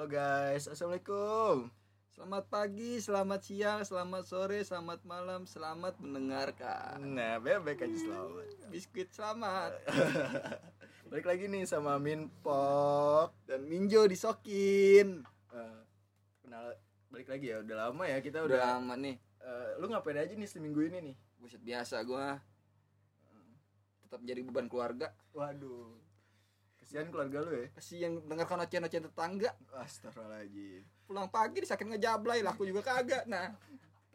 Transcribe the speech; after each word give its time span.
Halo 0.00 0.16
guys, 0.16 0.64
assalamualaikum. 0.64 1.68
Selamat 2.08 2.48
pagi, 2.48 3.04
selamat 3.04 3.40
siang, 3.44 3.80
selamat 3.84 4.24
sore, 4.24 4.64
selamat 4.64 5.04
malam, 5.04 5.44
selamat 5.44 6.00
mendengarkan. 6.00 7.04
Nah, 7.04 7.36
bebek 7.36 7.84
aja 7.84 8.08
selamat. 8.08 8.48
Biskuit 8.72 9.12
selamat. 9.12 9.76
Balik 11.12 11.28
lagi 11.28 11.52
nih 11.52 11.68
sama 11.68 12.00
Minpok. 12.00 13.36
Dan 13.44 13.68
Minjo 13.68 14.08
disokin. 14.08 15.20
Eh, 15.52 15.80
kenal 16.48 16.80
balik 17.12 17.28
lagi 17.28 17.52
ya, 17.52 17.60
udah 17.60 17.92
lama 17.92 18.04
ya 18.08 18.24
kita 18.24 18.40
Udah 18.40 18.56
udah. 18.56 18.60
lama 18.80 18.96
nih. 18.96 19.20
eh, 19.20 19.68
lu 19.84 19.92
ngapain 19.92 20.16
aja 20.16 20.32
nih 20.32 20.48
seminggu 20.48 20.80
ini 20.80 21.12
nih? 21.12 21.16
Buset 21.36 21.60
biasa 21.60 22.00
gua. 22.08 22.40
Tetap 24.08 24.24
jadi 24.24 24.40
beban 24.48 24.64
keluarga. 24.64 25.12
Waduh. 25.36 25.99
Kesian 26.90 27.06
keluarga 27.14 27.38
lu 27.46 27.54
ya. 27.54 27.66
Kasihan 27.70 28.18
dengarkan 28.26 28.66
ocehan-ocehan 28.66 29.06
tetangga. 29.06 29.54
Astagfirullahaladzim. 29.78 30.82
Pulang 31.06 31.30
pagi 31.30 31.62
disakit 31.62 31.86
ngejablay, 31.86 32.42
lah 32.42 32.50
aku 32.50 32.66
juga 32.66 32.82
kagak. 32.82 33.30
Nah, 33.30 33.54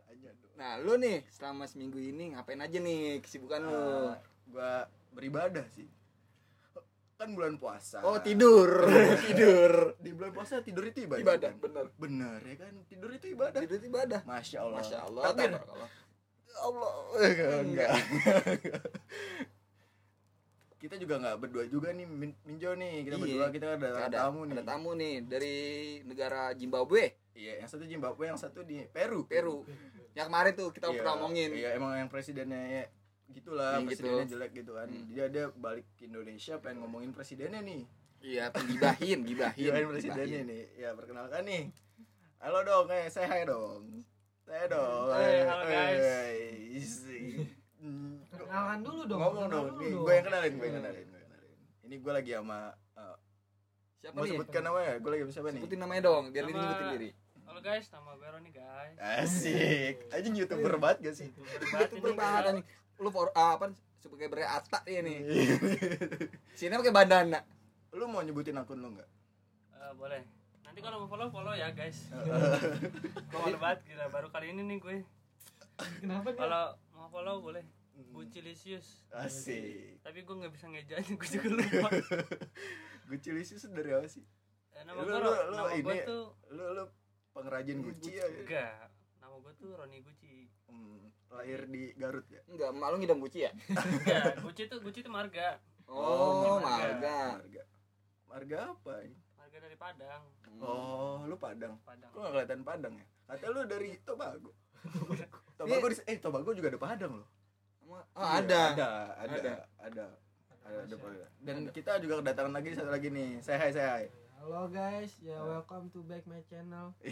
Tanya 0.04 0.36
dong. 0.36 0.52
nah 0.60 0.76
lu 0.84 1.00
nih 1.00 1.24
selama 1.32 1.72
seminggu 1.72 2.04
ini 2.04 2.36
ngapain 2.36 2.60
aja 2.60 2.76
nih 2.76 3.24
kesibukan 3.24 3.64
lu? 3.64 3.72
Eh, 3.72 4.16
gua 4.52 4.92
beribadah 5.16 5.64
sih. 5.72 5.88
Kan 7.16 7.32
bulan 7.32 7.56
puasa. 7.56 8.04
Oh, 8.04 8.20
tidur. 8.20 8.68
tidur. 9.24 9.96
Di 9.96 10.12
bulan 10.12 10.36
puasa 10.36 10.60
tidur 10.60 10.84
itu 10.84 11.08
ibadah. 11.08 11.24
Ibadah, 11.24 11.52
kan? 11.56 11.64
bener. 11.64 11.86
Bener 11.96 12.40
ya 12.44 12.56
kan? 12.60 12.76
Tidur 12.92 13.08
itu 13.16 13.32
ibadah. 13.32 13.60
Tidur 13.64 13.80
itu 13.80 13.88
ibadah. 13.88 14.20
Masya 14.28 14.58
Allah. 14.60 14.80
Masya 14.84 14.98
Allah. 15.00 15.24
Takbir. 15.32 15.52
tabarakallah. 15.56 15.90
Allah 16.56 16.92
enggak 17.68 17.92
kita 20.86 21.02
juga 21.02 21.18
nggak 21.18 21.36
berdua 21.42 21.66
juga 21.66 21.90
nih 21.90 22.06
Min- 22.06 22.38
Minjo 22.46 22.78
nih. 22.78 23.10
Kita 23.10 23.18
Iya. 23.18 23.24
berdua 23.26 23.46
kita 23.50 23.66
ada, 23.74 23.90
ada 24.06 24.18
tamu 24.30 24.46
nih. 24.46 24.54
ada 24.54 24.64
tamu 24.70 24.90
nih 24.94 25.16
dari 25.26 25.56
negara 26.06 26.54
Zimbabwe. 26.54 27.18
Iya 27.34 27.66
yang 27.66 27.68
satu 27.68 27.90
Zimbabwe 27.90 28.30
yang 28.30 28.38
satu 28.38 28.62
di 28.62 28.86
Peru. 28.94 29.26
Peru. 29.26 29.66
Yang 30.14 30.26
kemarin 30.30 30.54
tuh 30.54 30.70
kita 30.70 30.94
iya, 30.94 30.98
pernah 31.02 31.14
ngomongin. 31.18 31.50
iya 31.58 31.70
emang 31.74 31.98
yang 31.98 32.08
presidennya 32.08 32.62
ya 32.62 32.86
gitulah 33.26 33.82
gitu. 33.82 33.90
presidennya 33.90 34.26
jelek 34.30 34.52
gitu 34.54 34.72
kan. 34.78 34.88
Hmm. 34.88 35.06
jadi 35.10 35.22
ada 35.34 35.44
balik 35.58 35.86
ke 35.98 36.06
Indonesia 36.06 36.54
pengen 36.62 36.86
ngomongin 36.86 37.12
presidennya 37.12 37.60
nih. 37.66 37.82
Iya 38.22 38.54
gibahin 38.70 39.20
gibahin 39.26 39.58
gibahin. 39.58 39.86
presidennya 39.90 40.42
nih. 40.46 40.64
Ya 40.78 40.94
perkenalkan 40.94 41.42
nih. 41.50 41.74
Halo 42.38 42.62
dong 42.62 42.94
eh 42.94 43.10
saya 43.10 43.28
hai 43.34 43.44
dong. 43.44 44.06
Saya 44.46 44.70
dong. 44.70 45.10
Hai, 45.10 45.26
eh, 45.26 45.44
halo, 45.50 45.64
guys. 45.66 47.65
Eh. 47.86 47.88
Hmm, 47.88 48.18
Kenalan 48.28 48.80
dulu 48.82 49.02
dong. 49.06 49.20
ngomong 49.20 49.46
dong 49.48 49.66
nih 49.76 49.90
dong. 49.92 50.02
gue 50.02 50.14
yang 50.14 50.26
kenalin 50.26 50.52
gue 50.52 50.66
yang 50.66 50.76
kenalin 50.76 51.06
gue 51.06 51.22
kenalin 51.22 51.54
ini 51.84 51.96
gue 51.96 52.12
lagi 52.12 52.32
sama 52.34 52.60
uh, 52.96 53.16
siapa 53.96 54.16
mau 54.16 54.26
sebutkan 54.26 54.62
namanya 54.62 54.94
gue 54.96 55.10
lagi 55.10 55.22
sama 55.22 55.32
siapa 55.32 55.48
nih 55.48 55.60
sebutin 55.60 55.80
namanya 55.80 56.02
dong 56.04 56.24
biar 56.30 56.44
dia 56.44 56.54
nyebutin 56.56 56.90
diri 56.92 57.12
Halo 57.46 57.62
guys, 57.62 57.86
nama 57.88 58.12
gue 58.12 58.26
Roni 58.26 58.50
guys. 58.50 58.98
asik 58.98 59.96
aja 60.10 60.28
youtuber 60.28 60.76
banget 60.76 60.98
gak 61.04 61.16
sih 61.16 61.30
youtuber 61.72 62.14
banget 62.14 62.58
nih 62.58 62.66
lu 62.98 63.10
for 63.10 63.30
ah, 63.32 63.54
apa 63.54 63.70
sebagai 63.96 64.28
bere 64.28 64.44
Atta 64.44 64.82
dia 64.82 65.00
nih 65.00 65.22
sini 66.58 66.74
pakai 66.74 66.90
bandana 66.92 67.46
lu 67.92 68.06
mau 68.06 68.20
nyebutin 68.20 68.56
akun 68.56 68.78
lu 68.78 68.90
nggak 68.92 69.10
Eh, 69.76 69.94
boleh. 69.94 70.18
Nanti 70.64 70.80
kalau 70.82 70.98
mau 70.98 71.08
follow 71.08 71.30
follow 71.30 71.54
ya 71.54 71.70
guys. 71.70 72.10
gue 73.30 73.38
malu 73.38 73.54
banget 73.56 73.86
gila 73.86 74.10
baru 74.10 74.28
kali 74.28 74.50
ini 74.50 74.66
nih 74.66 74.78
gue. 74.80 74.98
Kenapa 76.02 76.28
dia? 76.28 76.42
Kalau 76.42 76.64
mau 76.96 77.08
follow 77.08 77.40
boleh. 77.40 77.64
Hmm. 77.92 78.12
Bucilisius. 78.12 79.08
asik 79.10 80.00
Tapi 80.02 80.20
gue 80.22 80.36
nggak 80.36 80.52
bisa 80.52 80.68
ngejain, 80.68 81.08
gue 81.10 81.30
juga 81.30 81.48
lupa. 81.54 81.90
gue 83.08 83.18
cilisi 83.18 83.56
dari 83.70 83.88
apa 83.90 84.04
sih 84.06 84.24
Eh, 84.74 84.84
nama 84.84 85.00
Lu- 85.00 85.08
gue 85.08 85.16
lu- 85.18 85.44
lu 85.46 85.56
nama 85.56 85.72
ini- 85.72 86.04
tuh 86.04 86.24
lu 86.50 86.66
lu 86.74 86.84
pengrajin 87.32 87.80
Gucci 87.80 88.12
ya 88.14 88.26
enggak. 88.26 88.92
Nama 89.18 89.36
gue 89.38 89.54
tuh 89.56 89.70
Roni 89.72 90.00
Gucci. 90.02 90.52
Hmm, 90.66 91.08
lahir 91.30 91.64
di 91.66 91.94
Garut 91.94 92.28
ya 92.28 92.44
enggak 92.46 92.70
malu 92.74 92.96
ngidam 92.98 93.16
Gucci 93.18 93.40
ya 93.42 93.52
Enggak, 93.70 94.42
Gucci 94.42 94.68
tuh 94.68 94.80
Gucci 94.82 95.00
tuh 95.00 95.14
marga. 95.14 95.56
oh, 95.86 96.60
marga. 96.60 96.60
marga 96.60 97.16
marga 97.32 97.64
marga 98.26 98.58
apa 98.74 98.94
ini 99.02 99.16
Marga 99.38 99.58
dari 99.62 99.78
Padang. 99.78 100.24
oh 100.60 101.24
lu 101.24 101.38
Padang 101.38 101.80
Padang. 101.80 102.12
Kok 102.12 102.20
gak 102.20 102.32
kelihatan 102.34 102.62
Padang 102.62 102.94
ya? 102.94 103.06
Kata 103.26 103.46
lu 103.48 103.62
dari 103.64 103.96
Tobago. 104.02 104.52
Tobago 105.58 105.86
di, 105.88 105.96
eh 106.06 106.18
Tobago 106.18 106.52
juga 106.52 106.68
ada 106.70 106.80
Padang 106.80 107.14
loh. 107.16 107.28
oh, 107.86 108.02
Iya, 108.18 108.28
ada 108.40 108.60
ada, 108.68 108.88
ada, 109.16 109.36
Ada. 109.36 109.38
ada, 109.80 110.06
ada, 110.62 110.78
ada 110.82 110.96
Padang. 110.96 111.32
Dan 111.40 111.56
kita 111.70 111.98
juga 112.00 112.20
kedatangan 112.20 112.54
lagi 112.54 112.70
satu 112.74 112.90
lagi 112.90 113.08
nih. 113.10 113.40
Saya 113.40 113.58
hai, 113.60 113.72
saya 113.72 113.90
hai. 113.94 114.06
Halo 114.36 114.68
guys, 114.68 115.10
ya 115.20 115.42
welcome 115.42 115.90
to 115.90 116.04
back 116.04 116.22
my 116.26 116.42
channel. 116.44 116.94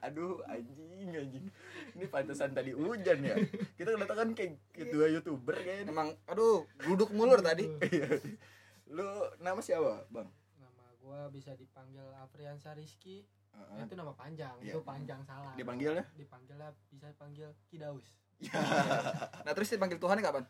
Aduh, 0.00 0.38
anjing, 0.44 1.10
anjing. 1.10 1.46
Ini 1.92 2.04
pantesan 2.06 2.52
tadi 2.52 2.70
hujan 2.70 3.18
ya. 3.20 3.34
Kita 3.74 3.90
kedatangan 3.90 4.32
kayak 4.32 4.54
kedua 4.70 5.06
youtuber 5.08 5.54
kayaknya. 5.56 5.90
emang 5.90 6.14
aduh 6.24 6.62
gluduk 6.78 7.10
mulur 7.10 7.38
tadi 7.38 7.66
Iya. 7.90 8.18
lu 8.86 9.06
nama 9.40 9.58
siapa, 9.58 10.06
Bang? 10.08 10.30
Nama 10.56 10.84
gua 11.00 11.26
bisa 11.28 11.54
dipanggil 11.54 12.06
Afriansa 12.16 12.70
Rizky. 12.72 13.26
Itu 13.74 13.94
nama 13.98 14.14
panjang, 14.14 14.54
Iya. 14.62 14.72
itu 14.74 14.78
panjang 14.80 15.20
salah. 15.26 15.52
Dipanggilnya? 15.58 16.04
Dipanggilnya 16.14 16.70
bisa 16.88 17.10
panggil 17.18 17.48
Kidaus. 17.68 18.06
nah 19.46 19.52
terus 19.54 19.70
dipanggil 19.70 19.96
Tuhan 19.96 20.18
kapan 20.20 20.44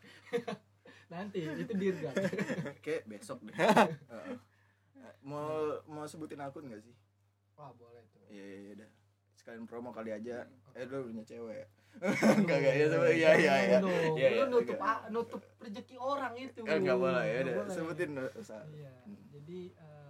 Nanti 1.13 1.45
itu 1.45 1.73
dirga. 1.77 2.09
Kayak 2.85 3.05
besok 3.05 3.45
deh. 3.45 3.53
Heeh. 3.53 4.35
Mau 5.21 5.77
mau 5.85 6.05
sebutin 6.09 6.41
akun 6.41 6.65
gak 6.65 6.81
sih? 6.81 6.93
Wah, 7.53 7.69
boleh 7.77 8.01
tuh. 8.09 8.25
Iya 8.29 8.41
iya 8.45 8.57
iya 8.61 8.73
dah. 8.85 8.89
Sekalian 9.37 9.69
promo 9.69 9.93
kali 9.93 10.09
aja. 10.09 10.49
Eh 10.73 10.85
lu 10.89 11.13
punya 11.13 11.21
cewek. 11.21 11.69
Enggak 12.01 12.57
enggak 12.59 12.73
ya 12.75 12.85
sama 12.91 13.07
iya 13.07 13.31
iya 13.37 13.53
iya. 13.55 13.77
Iya, 13.79 14.09
iya, 14.17 14.27
Lu 14.43 14.59
nutup 14.59 14.81
nutup 15.13 15.41
rezeki 15.61 15.95
orang 15.95 16.33
itu. 16.35 16.59
Eh 16.65 16.77
enggak 16.81 16.97
boleh 16.97 17.23
ya 17.23 17.37
udah. 17.45 17.53
Sebutin 17.69 18.17
usah. 18.35 18.65
Iya. 18.73 18.91
Jadi 19.31 19.59
eh, 19.77 20.04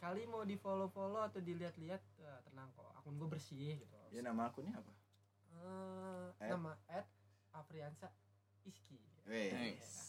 kali 0.00 0.24
mau 0.24 0.42
di 0.42 0.56
follow 0.56 0.88
follow 0.88 1.20
atau 1.20 1.38
dilihat-lihat 1.38 2.00
eh, 2.18 2.38
tenang 2.42 2.72
kok. 2.72 2.88
Akun 2.96 3.14
gua 3.14 3.28
bersih 3.28 3.76
gitu. 3.76 3.96
Ya 4.10 4.24
nama 4.24 4.48
akunnya 4.48 4.72
apa? 4.74 4.92
Eh, 5.52 6.26
At? 6.40 6.48
nama 6.50 6.72
at 6.88 7.06
Afriansa 7.52 8.08
Iski. 8.64 8.96
Wes. 9.28 10.08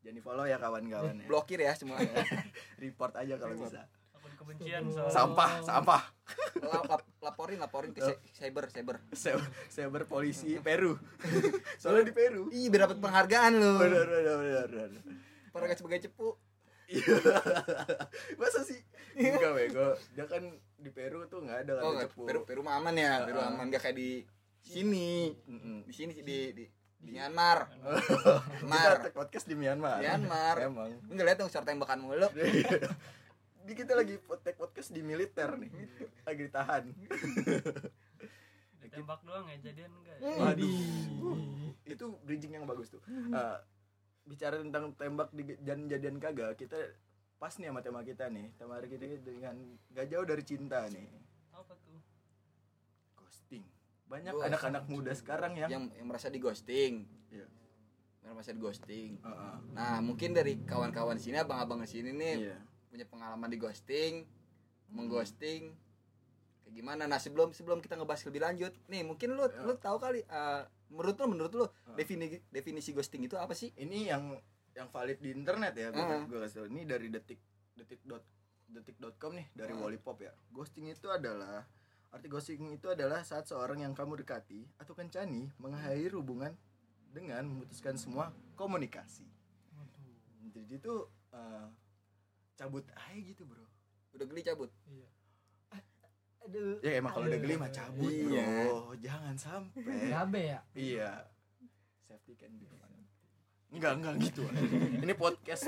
Jangan 0.00 0.16
di 0.16 0.22
follow 0.24 0.48
ya 0.48 0.56
kawan-kawan 0.56 1.20
ya. 1.20 1.26
blokir 1.28 1.60
ya 1.60 1.76
semua 1.76 2.00
Report 2.82 3.12
aja 3.14 3.36
kalau 3.36 3.52
bisa. 3.54 3.84
Akun 4.16 4.32
kebencian 4.34 4.88
soalnya. 4.88 5.12
Sampah, 5.12 5.50
sampah. 5.60 6.02
La- 6.64 6.84
lap- 6.88 7.08
laporin 7.20 7.60
laporin 7.60 7.92
ke 7.92 8.00
cy- 8.00 8.20
cyber 8.32 8.72
cyber 8.72 8.96
saya 9.12 9.86
berpolisi 9.86 10.56
Peru. 10.58 10.96
Soalnya 11.80 12.08
di 12.08 12.14
Peru. 12.16 12.48
ih 12.48 12.72
dapat 12.72 12.96
penghargaan 12.96 13.52
lu 13.60 13.76
Benar 13.76 14.08
benar 14.08 14.36
benar. 14.40 14.68
benar. 14.88 15.02
para 15.52 15.76
sebagai 15.76 16.08
cepu. 16.08 16.32
Masa 18.40 18.60
sih? 18.66 18.80
Enggak 19.14 19.52
bego. 19.54 19.88
Dia 20.16 20.26
kan 20.26 20.42
di 20.80 20.90
Peru 20.90 21.26
tuh 21.28 21.44
enggak 21.44 21.68
ada 21.68 21.72
oh 21.80 21.92
kan 21.92 22.02
nggak, 22.02 22.10
cepu. 22.10 22.22
Peru 22.26 22.40
Peru 22.48 22.60
mah 22.64 22.80
aman 22.80 22.94
ya 22.96 23.28
Peru 23.28 23.40
aman 23.40 23.68
gak 23.68 23.82
kayak 23.84 23.96
di 23.96 24.24
sini 24.60 25.32
Mm-mm. 25.48 25.88
di 25.88 25.92
sini 25.92 26.12
sih, 26.12 26.24
di 26.24 26.52
di 26.52 26.64
di 27.00 27.16
Myanmar 27.16 27.64
Kita 27.72 28.44
Myanmar 28.60 29.00
take 29.00 29.16
podcast 29.16 29.46
di 29.48 29.56
Myanmar. 29.56 30.00
Myanmar. 30.04 30.56
Emang. 30.60 30.90
enggak 31.08 31.24
lihat 31.32 31.38
dong 31.40 31.50
short 31.52 31.64
tembakan 31.64 32.00
mulu 32.04 32.28
Di 33.60 33.72
kita 33.76 33.92
lagi 33.92 34.16
take 34.40 34.56
podcast 34.56 34.88
di 34.88 35.04
militer 35.04 35.52
nih. 35.60 35.68
Lagi 36.24 36.48
ditahan. 36.48 36.84
Ditembak 38.80 39.20
doang 39.22 39.46
ya, 39.52 39.56
jadian 39.68 39.92
enggak. 40.00 40.16
Waduh. 40.40 40.74
Itu 41.84 42.18
bridging 42.24 42.56
yang 42.56 42.64
bagus 42.64 42.88
tuh. 42.90 43.04
Eh, 43.06 43.58
bicara 44.24 44.60
tentang 44.60 44.92
tembak 44.94 45.30
di 45.32 45.56
dan 45.60 45.86
jadian 45.86 46.16
kagak, 46.16 46.56
kita 46.56 46.76
pas 47.36 47.56
nih 47.56 47.72
sama 47.72 47.80
tema 47.80 48.00
kita 48.02 48.28
nih. 48.28 48.52
Tema 48.54 48.76
hari 48.76 48.88
kita 48.88 49.04
dengan 49.20 49.56
gak 49.90 50.06
jauh 50.08 50.26
dari 50.28 50.44
cinta 50.44 50.84
nih. 50.88 51.08
Apa 51.50 51.72
tuh? 51.74 51.98
Ghosting. 53.16 53.64
Banyak 54.06 54.32
anak-anak 54.36 54.84
muda 54.86 55.12
sekarang 55.14 55.56
yang, 55.56 55.70
yang 55.70 55.84
yang 55.94 56.06
merasa 56.06 56.26
di 56.26 56.36
ghosting 56.36 57.06
Iya. 57.30 57.46
yang 58.20 58.34
merasa 58.34 58.50
di 58.50 58.58
ghosting 58.58 59.22
Heeh. 59.22 59.54
nah 59.70 60.02
mungkin 60.02 60.34
dari 60.34 60.58
kawan-kawan 60.66 61.14
sini 61.16 61.38
abang-abang 61.38 61.80
di 61.80 61.88
sini 61.88 62.10
nih 62.10 62.34
Iya. 62.42 62.58
punya 62.90 63.06
pengalaman 63.06 63.46
di 63.46 63.54
ghosting 63.56 64.26
mengghosting 64.90 65.70
kayak 65.70 65.89
gimana 66.70 67.04
nah 67.04 67.16
sebelum 67.16 67.50
sebelum 67.50 67.78
kita 67.78 67.94
ngebahas 67.94 68.22
lebih 68.24 68.40
lanjut 68.40 68.72
nih 68.86 69.02
mungkin 69.02 69.34
lu 69.34 69.44
Ya. 69.44 69.60
lu 69.60 69.74
tahu 69.76 69.98
kali 69.98 70.20
eh, 70.20 70.62
menurut 70.88 71.14
lu 71.14 71.26
menurut 71.28 71.52
lu 71.52 71.66
Ah. 71.66 71.94
definisi 71.94 72.38
definisi 72.48 72.90
ghosting 72.90 73.22
itu 73.22 73.34
apa 73.34 73.52
sih 73.52 73.74
Ini 73.74 74.08
yang 74.08 74.34
yang 74.70 74.86
valid 74.86 75.18
di 75.18 75.30
internet 75.30 75.74
ya, 75.74 75.90
gue 75.90 75.98
Heeh. 75.98 76.30
kasih 76.40 76.56
tau. 76.56 76.66
Ini 76.66 76.86
dari 76.86 77.10
detik 77.10 77.42
detik 77.74 78.00
dot 78.02 78.22
detik.com 78.66 79.34
nih 79.34 79.50
dari 79.52 79.74
Heeh. 79.74 79.82
Wallipop 79.82 80.16
ya. 80.20 80.30
Ghosting 80.48 80.86
itu 80.86 81.10
adalah 81.10 81.66
arti 82.08 82.26
ghosting 82.26 82.70
itu 82.70 82.86
adalah 82.86 83.20
saat 83.20 83.44
seorang 83.44 83.82
yang 83.82 83.92
kamu 83.92 84.18
dekati 84.18 84.62
atau 84.76 84.94
kencani 84.94 85.50
mengakhiri 85.56 86.10
hubungan 86.12 86.54
dengan 87.08 87.42
memutuskan 87.44 87.94
semua 87.94 88.30
komunikasi. 88.54 89.26
Jadi 90.50 90.72
itu 90.76 90.94
eh, 91.30 91.66
cabut 92.54 92.82
aja 92.92 93.14
gitu, 93.16 93.42
Bro. 93.42 93.66
udah 94.10 94.26
geli 94.26 94.42
cabut 94.42 94.70
iya 94.84 95.06
aduh. 96.42 96.76
Ya 96.80 96.90
emang 96.96 97.12
kalau 97.12 97.26
udah 97.26 97.38
geli 97.38 97.54
mah 97.54 97.70
cabut 97.70 98.08
Iya. 98.08 98.44
bro. 98.64 98.76
Jangan 98.96 99.34
sampai. 99.34 99.82
Gabe 100.06 100.40
ya? 100.48 100.60
Iya. 100.72 101.10
Safety 102.02 102.34
can 102.34 102.52
be 102.54 102.66
fun. 102.66 102.90
Enggak 103.70 103.92
enggak 103.94 104.14
gitu. 104.20 104.42
Ini 104.98 105.12
podcast. 105.14 105.62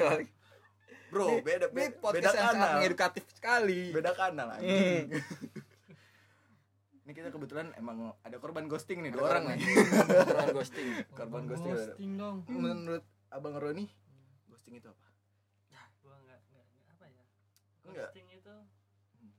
Bro 1.08 1.38
beda 1.38 1.68
ini 1.68 1.76
beda, 1.76 1.92
beda 1.92 2.00
podcast 2.00 2.24
yang 2.30 2.40
sangat 2.42 2.56
kanal. 2.56 2.72
mengedukatif 2.74 3.24
sekali. 3.30 3.80
Beda 3.90 4.10
kanal 4.12 4.48
Hmm. 4.48 4.56
anjing 4.56 5.06
ini 7.02 7.12
kita 7.12 7.28
kebetulan 7.28 7.74
emang 7.74 7.98
ada 8.20 8.38
korban 8.38 8.64
ghosting 8.64 9.02
nih 9.02 9.10
dua 9.10 9.28
orang 9.28 9.50
nih. 9.50 9.58
Korban 10.22 10.48
ghosting. 10.52 10.88
korban 11.10 11.42
ghosting. 11.44 11.74
ghosting 11.74 12.10
dong. 12.14 12.36
Menurut 12.46 13.02
abang 13.28 13.54
Roni 13.54 13.90
ghosting 14.46 14.78
itu 14.78 14.86
apa? 14.86 15.06
Nah, 15.68 15.84
gua 15.98 16.14
nggak 16.16 16.40
nggak 16.46 16.64
nggak- 16.64 16.92
apa 16.92 17.04
ya? 17.04 17.24
Enggak. 17.82 18.08
ghosting 18.08 18.28
itu 18.30 18.54
Hmm. 19.12 19.32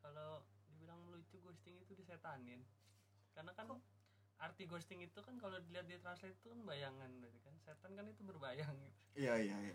kalau 0.00 0.30
dibilang 0.66 1.00
lucu 1.06 1.36
disetanin 2.24 2.64
karena 3.36 3.52
kan 3.52 3.66
arti 4.40 4.64
ghosting 4.64 5.04
itu 5.04 5.20
kan 5.20 5.36
kalau 5.36 5.60
dilihat 5.60 5.84
di 5.84 6.00
translate 6.00 6.32
itu 6.32 6.48
kan 6.48 6.60
bayangan 6.64 7.10
berarti 7.20 7.38
kan. 7.44 7.54
Setan 7.60 7.92
kan 7.96 8.04
itu 8.08 8.22
berbayang 8.24 8.76
gitu. 8.80 8.98
Iya 9.20 9.34
iya 9.40 9.56
iya. 9.60 9.74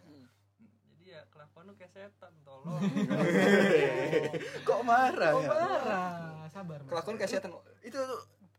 Jadi 0.89 1.03
ya 1.13 1.21
kelakuan 1.29 1.69
lu 1.69 1.73
kayak 1.77 1.93
setan 1.93 2.33
tolong. 2.41 2.81
Kok 4.67 4.81
marah 4.81 5.31
oh 5.37 5.41
ya? 5.45 5.49
marah? 5.53 6.09
Sabar 6.49 6.79
Mas. 6.81 6.89
kelakuan 6.89 7.15
kayak 7.21 7.31
setan. 7.37 7.51
Itu 7.85 8.01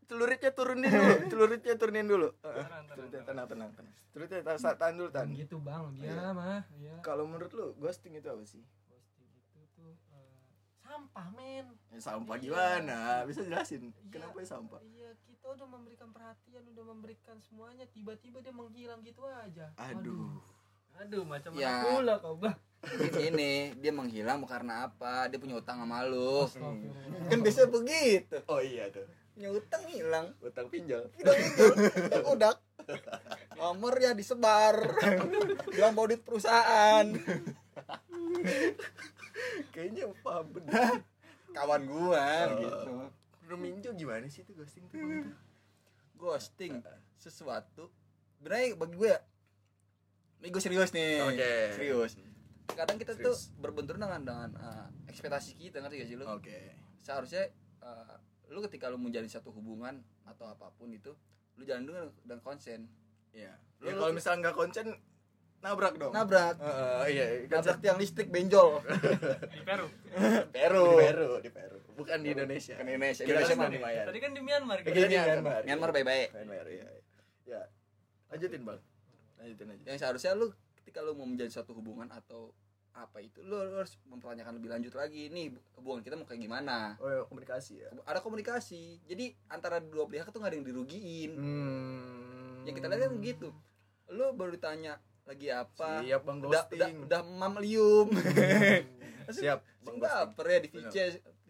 celuritnya 0.07 0.51
turunin 0.55 0.91
dulu 0.91 1.13
celuritnya 1.31 1.73
turunin 1.75 2.07
dulu. 2.07 2.29
Tenang, 2.39 2.83
tenang, 2.87 3.47
tenang. 3.47 3.71
tenang 3.75 3.91
celuritnya 4.11 4.39
tahan 4.43 4.75
tahan 4.79 4.93
dulu 4.95 5.09
tahan. 5.11 5.27
Gitu 5.35 5.55
bang. 5.59 5.83
Iya. 5.99 6.15
dia 6.15 6.31
mah 6.31 6.61
iya. 6.79 6.95
Kalau 7.03 7.27
menurut 7.27 7.51
lu 7.55 7.67
ghosting 7.79 8.15
itu 8.15 8.27
apa 8.27 8.43
sih 8.43 8.63
ghosting 8.87 9.27
itu 9.35 9.59
tuh 9.75 9.95
eh, 10.11 10.80
sampah 10.91 11.27
men. 11.31 11.65
Ya, 11.87 11.99
sampah 11.99 12.35
Iya. 12.35 12.43
gimana 12.43 12.99
bisa 13.23 13.39
jelasin 13.41 13.81
Iya. 13.87 14.09
kenapa 14.11 14.35
ya 14.37 14.47
sampah? 14.49 14.79
iya 14.85 15.09
kita 15.23 15.45
udah 15.49 15.67
memberikan 15.69 16.09
perhatian 16.11 16.63
udah 16.67 16.85
memberikan 16.85 17.35
semuanya 17.39 17.87
tiba-tiba 17.87 18.37
dia 18.39 18.51
menghilang 18.51 18.99
gitu 19.01 19.23
aja. 19.25 19.71
Aduh. 19.79 20.35
Aduh. 20.99 21.23
Macam 21.23 21.55
Ya. 21.55 21.71
mana 21.71 21.87
pula 21.87 22.13
kau 22.19 22.35
bang. 22.35 22.57
Ini 23.23 23.77
dia 23.77 23.89
menghilang 23.89 24.43
karena 24.43 24.85
apa? 24.85 25.29
Dia 25.29 25.39
punya 25.39 25.55
utang 25.55 25.79
sama 25.79 26.03
lu. 26.03 26.43
Kan 27.25 27.39
biasa 27.39 27.69
begitu. 27.69 28.35
Oh 28.45 28.59
iya 28.59 28.91
tuh. 28.91 29.07
Punya 29.31 29.49
utang 29.49 29.83
hilang. 29.87 30.27
Utang 30.41 30.67
pinjol. 30.67 31.07
Udah 31.15 31.33
udah 31.95 32.21
udah 32.27 32.53
nomor 33.55 33.93
ya 33.95 34.11
disebar. 34.11 34.75
Bilang 35.69 35.93
mau 35.93 36.03
duit 36.03 36.19
perusahaan 36.19 37.05
kayaknya 39.69 40.09
paham 40.19 40.45
bener. 40.51 41.01
Kawan 41.55 41.83
gua 41.83 42.25
Oh. 42.47 42.57
gitu. 42.57 42.93
Ruminjo 43.45 43.89
gimana 43.91 44.23
sih 44.25 44.41
itu 44.41 44.53
ghosting 44.53 44.87
tuh? 44.87 44.97
Bang? 44.97 45.35
ghosting 46.15 46.79
sesuatu. 47.15 47.89
Sebenarnya 48.37 48.73
bagi 48.75 48.95
gue 48.95 49.09
ya 49.09 49.19
ini 50.39 50.47
gue 50.47 50.57
serius 50.57 50.89
nih. 50.91 51.21
Oke. 51.21 51.53
serius. 51.75 52.11
Kadang 52.67 52.95
kita 52.95 53.13
Serius. 53.13 53.51
tuh 53.51 53.59
berbentur 53.59 53.99
dengan 53.99 54.21
dengan 54.21 54.49
uh, 54.55 54.87
ekspektasi 55.05 55.53
kita 55.55 55.77
ngerti 55.77 55.95
gak 55.97 56.07
sih 56.07 56.15
lu? 56.15 56.25
Oke. 56.25 56.71
Seharusnya 57.01 57.51
uh, 57.79 58.15
lu 58.47 58.63
ketika 58.63 58.87
lu 58.87 58.97
menjalin 58.97 59.27
satu 59.27 59.51
hubungan 59.51 59.99
atau 60.23 60.47
apa 60.47 60.71
pun 60.71 60.89
itu 60.89 61.11
lu 61.57 61.63
jalan 61.63 61.83
dulu 61.83 61.97
dan 62.23 62.39
konsen. 62.39 62.87
Iya. 63.31 63.53
Lu- 63.81 63.91
ya 63.91 63.93
kalau 63.93 64.13
misalnya 64.13 64.39
nggak 64.47 64.55
konsen 64.55 64.87
nabrak 65.61 65.93
dong. 65.95 66.11
Nabrak. 66.11 66.55
Heeh, 66.57 67.01
iya 67.13 67.25
kan 67.45 67.61
nabrak 67.61 67.77
tiang 67.79 67.97
listrik 68.01 68.27
benjol. 68.33 68.81
Di 69.53 69.61
Peru? 69.61 69.87
Peru. 70.57 70.85
Di 70.89 70.97
Peru 71.05 71.29
di 71.37 71.49
Peru. 71.53 71.77
Bukan 71.93 72.17
di 72.25 72.29
Indonesia. 72.33 72.75
Bukan 72.75 72.85
di 72.89 72.93
Indonesia. 72.97 73.23
Mana? 73.55 73.69
di 73.69 73.79
Mayan 73.79 74.03
tadi 74.09 74.19
kan 74.19 74.31
di 74.33 74.41
Myanmar. 74.41 74.77
Gitu. 74.81 74.97
di 74.97 75.01
Myanmar. 75.13 75.61
Myanmar 75.63 75.89
baik-baik. 75.93 76.29
Myanmar 76.33 76.65
iya 76.65 76.87
iya. 76.89 77.01
ya. 77.45 77.61
Lanjutin 78.33 78.61
bang. 78.65 78.79
Lanjutin 79.37 79.67
aja. 79.69 79.83
Yang 79.85 79.97
seharusnya 80.01 80.31
lu 80.33 80.47
ketika 80.81 80.99
lu 81.05 81.13
mau 81.13 81.29
menjalin 81.29 81.53
suatu 81.53 81.77
hubungan 81.77 82.09
atau 82.09 82.51
apa 82.91 83.23
itu 83.23 83.39
lu 83.39 83.55
harus 83.55 83.95
mempertanyakan 84.03 84.59
lebih 84.59 84.67
lanjut 84.67 84.91
lagi 84.99 85.31
nih 85.31 85.55
hubungan 85.79 86.03
kita 86.03 86.17
mau 86.17 86.25
kayak 86.25 86.41
gimana? 86.43 86.99
Oh 86.99 87.07
ya, 87.07 87.21
komunikasi 87.29 87.85
ya. 87.85 87.89
Ada 88.03 88.19
komunikasi. 88.19 88.99
Jadi 89.05 89.31
antara 89.47 89.79
dua 89.79 90.09
pihak 90.09 90.27
tuh 90.33 90.41
gak 90.41 90.51
ada 90.51 90.57
yang 90.57 90.67
dirugiin. 90.67 91.31
Hmm. 91.37 92.67
yang 92.67 92.75
kita 92.77 92.89
lihat 92.89 93.01
kan 93.09 93.13
gitu. 93.21 93.49
Lu 94.11 94.33
baru 94.35 94.57
ditanya 94.57 94.99
lagi 95.31 95.47
apa? 95.47 96.03
Siap 96.03 96.21
bang 96.21 96.37
udah 96.37 96.49
udah 96.49 96.63
ghosting. 96.67 96.95
udah 97.07 97.21
mamlium. 97.23 98.07
Siap 99.39 99.59
bang 99.81 99.95
ghosting. 99.95 100.27
baper 100.27 100.45
ya 100.45 100.59
di 100.59 100.69
VC 100.69 100.95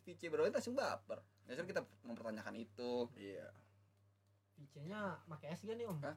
VC 0.01 0.21
berapa 0.29 0.47
langsung 0.47 0.77
baper. 0.77 1.19
Biasanya 1.45 1.67
kita 1.67 1.81
mempertanyakan 2.05 2.55
itu. 2.55 3.09
Iya. 3.17 3.49
PC-nya 4.53 5.17
pakai 5.25 5.57
S 5.57 5.65
gak 5.65 5.73
nih 5.73 5.89
om? 5.89 5.97
Hah? 5.99 6.13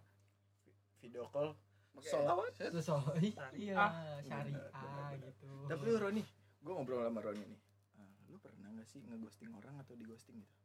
video 1.00 1.24
call. 1.28 1.56
Solawat? 1.96 2.52
Iya 2.60 2.80
Syariah. 2.80 3.90
syariah 4.24 5.20
gitu. 5.20 5.48
tapi 5.68 5.82
lu 5.84 5.96
Roni 5.96 6.22
gue 6.58 6.72
ngobrol 6.72 7.04
sama 7.04 7.20
Roni 7.20 7.44
nih. 7.44 7.60
Ah, 7.94 8.08
lu 8.26 8.36
pernah 8.36 8.72
gak 8.72 8.84
sih 8.84 9.00
ngeghosting 9.00 9.52
orang 9.52 9.78
atau 9.78 9.94
di 9.94 10.04
ghosting 10.04 10.36
gitu? 10.36 10.56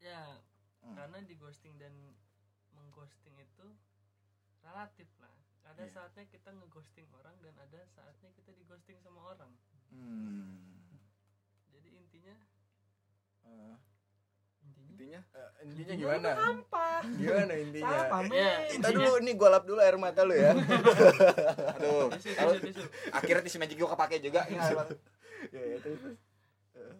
Ya 0.00 0.38
Hmm. 0.78 0.92
karena 0.94 1.16
di 1.24 1.32
ghosting 1.34 1.80
dan 1.80 1.96
mengghosting 2.70 3.32
itu 3.34 3.66
relatif 4.60 5.08
lah 5.16 5.32
ada 5.64 5.80
Iya. 5.80 5.90
saatnya 5.90 6.24
kita 6.26 6.50
ngeghosting 6.50 7.08
orang 7.12 7.34
dan 7.40 7.54
ada 7.56 7.80
saatnya 7.88 8.30
kita 8.32 8.50
dighosting 8.52 8.98
sama 9.00 9.20
orang. 9.26 9.52
Hmm. 9.88 10.90
jadi 11.68 11.88
intinya 11.94 12.36
Ah, 13.44 13.76
Intinya? 14.64 15.20
Intinya? 15.20 15.20
Eh, 15.36 15.66
intinya 15.68 15.94
gimana? 15.94 16.28
Sampah. 16.34 17.00
gimana 17.12 17.52
intinya? 17.54 17.98
Sampah. 18.08 18.20
Ya, 18.32 18.52
kita 18.72 18.88
dulu 18.90 19.14
nih 19.20 19.34
gue 19.34 19.48
lap 19.48 19.64
dulu 19.64 19.78
air 19.78 19.96
mata 19.96 20.24
lu 20.24 20.32
ya. 20.32 20.52
Aduh. 21.76 22.08
Tisu 22.16 22.28
kalau 22.32 22.52
tisu 22.56 22.72
tisu. 22.72 22.82
akhirnya 23.12 23.42
tisu 23.44 23.56
magic 23.58 23.76
gua 23.76 23.90
kepake 23.92 24.16
juga. 24.18 24.40
Ya, 24.48 24.64
ya 25.52 25.76
terus 25.78 26.00
terus. 26.00 26.18
Eh, 26.72 26.96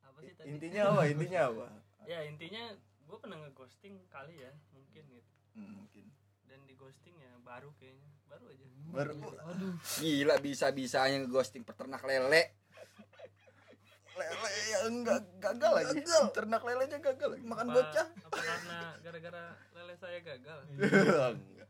apa 0.00 0.18
sih 0.22 0.32
tadi? 0.32 0.46
Intinya 0.48 0.80
apa? 0.94 1.02
Intinya 1.10 1.40
apa? 1.50 1.66
Ya 2.06 2.18
intinya 2.22 2.62
gue 2.78 3.18
pernah 3.18 3.38
ngeghosting 3.42 4.06
kali 4.06 4.38
ya 4.38 4.54
mungkin 4.70 5.02
gitu. 5.10 5.30
Hmm, 5.58 5.82
mungkin 5.82 6.06
ghosting 6.76 7.16
ya 7.16 7.32
baru 7.42 7.70
kayaknya. 7.76 8.08
Baru 8.26 8.44
aja. 8.48 8.64
Baru. 8.92 9.12
Aduh, 9.50 9.74
gila 9.98 10.36
bisa 10.38 10.70
bisanya 10.70 11.18
ghosting 11.26 11.66
peternak 11.66 12.04
lele. 12.04 12.54
Lele 14.16 14.50
ya 14.72 14.78
enggak 14.88 15.20
gagal 15.36 15.72
lagi. 15.76 15.98
Ternak 16.32 16.62
lelenya 16.64 16.98
gagal 17.00 17.28
lagi. 17.36 17.44
Makan 17.44 17.66
apa, 17.68 17.74
bocah. 17.76 18.06
apa 18.08 18.38
karena 18.40 18.78
gara-gara 19.04 19.42
lele 19.76 19.94
saya 20.00 20.18
gagal? 20.24 20.58
Enggak. 21.36 21.68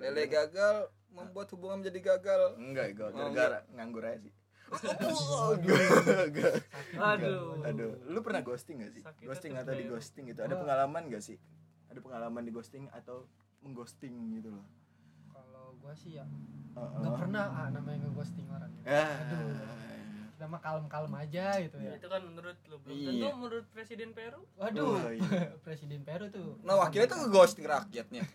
Lele 0.00 0.24
gagal 0.24 0.76
membuat 1.12 1.48
hubungan 1.52 1.84
menjadi 1.84 2.00
gagal. 2.16 2.56
Enggak 2.56 2.96
gue 2.96 3.04
Oh, 3.04 3.12
gara-gara 3.12 3.58
nganggur 3.76 4.04
aja 4.08 4.18
sih. 4.24 4.32
Enggak, 5.52 6.32
enggak. 6.32 6.54
aduh. 6.96 7.60
Aduh, 7.60 7.92
lu 8.08 8.24
pernah 8.24 8.40
ghosting 8.40 8.80
gak 8.80 8.92
sih? 8.96 9.04
Ghosting 9.20 9.52
atau 9.52 9.76
di 9.76 9.84
ghosting 9.84 10.32
gitu. 10.32 10.40
Ada 10.40 10.56
pengalaman 10.56 11.12
gak 11.12 11.20
sih? 11.20 11.36
Ada 11.92 12.00
pengalaman 12.00 12.40
di 12.40 12.52
ghosting 12.56 12.88
atau 12.88 13.28
mengghosting 13.62 14.12
gitu 14.34 14.50
loh. 14.50 14.66
kalau 15.28 15.74
gua 15.78 15.92
sih 15.92 16.14
ya 16.14 16.26
Heeh. 16.72 16.98
nggak 16.98 17.14
pernah 17.16 17.44
ah 17.48 17.68
namanya 17.68 17.98
ngeghosting 18.04 18.46
orang. 18.48 18.70
Ah. 18.82 19.06
Aduh. 19.22 19.54
Kita 20.32 20.44
mah 20.48 20.58
kalem-kalem 20.58 21.14
aja 21.16 21.46
gitu 21.60 21.76
ya. 21.78 21.94
itu 21.94 22.06
kan 22.06 22.18
menurut 22.20 22.58
lu 22.64 22.76
belum 22.80 22.92
Iya. 22.92 23.08
tentu 23.08 23.26
menurut 23.38 23.66
presiden 23.68 24.10
Peru 24.10 24.40
Waduh, 24.52 24.90
Oh, 24.98 25.08
iya. 25.08 25.54
presiden 25.64 26.02
Peru 26.02 26.26
tuh. 26.28 26.58
nah 26.60 26.74
wakilnya 26.76 27.06
tuh 27.08 27.28
ghosting 27.28 27.62
rakyatnya 27.64 28.26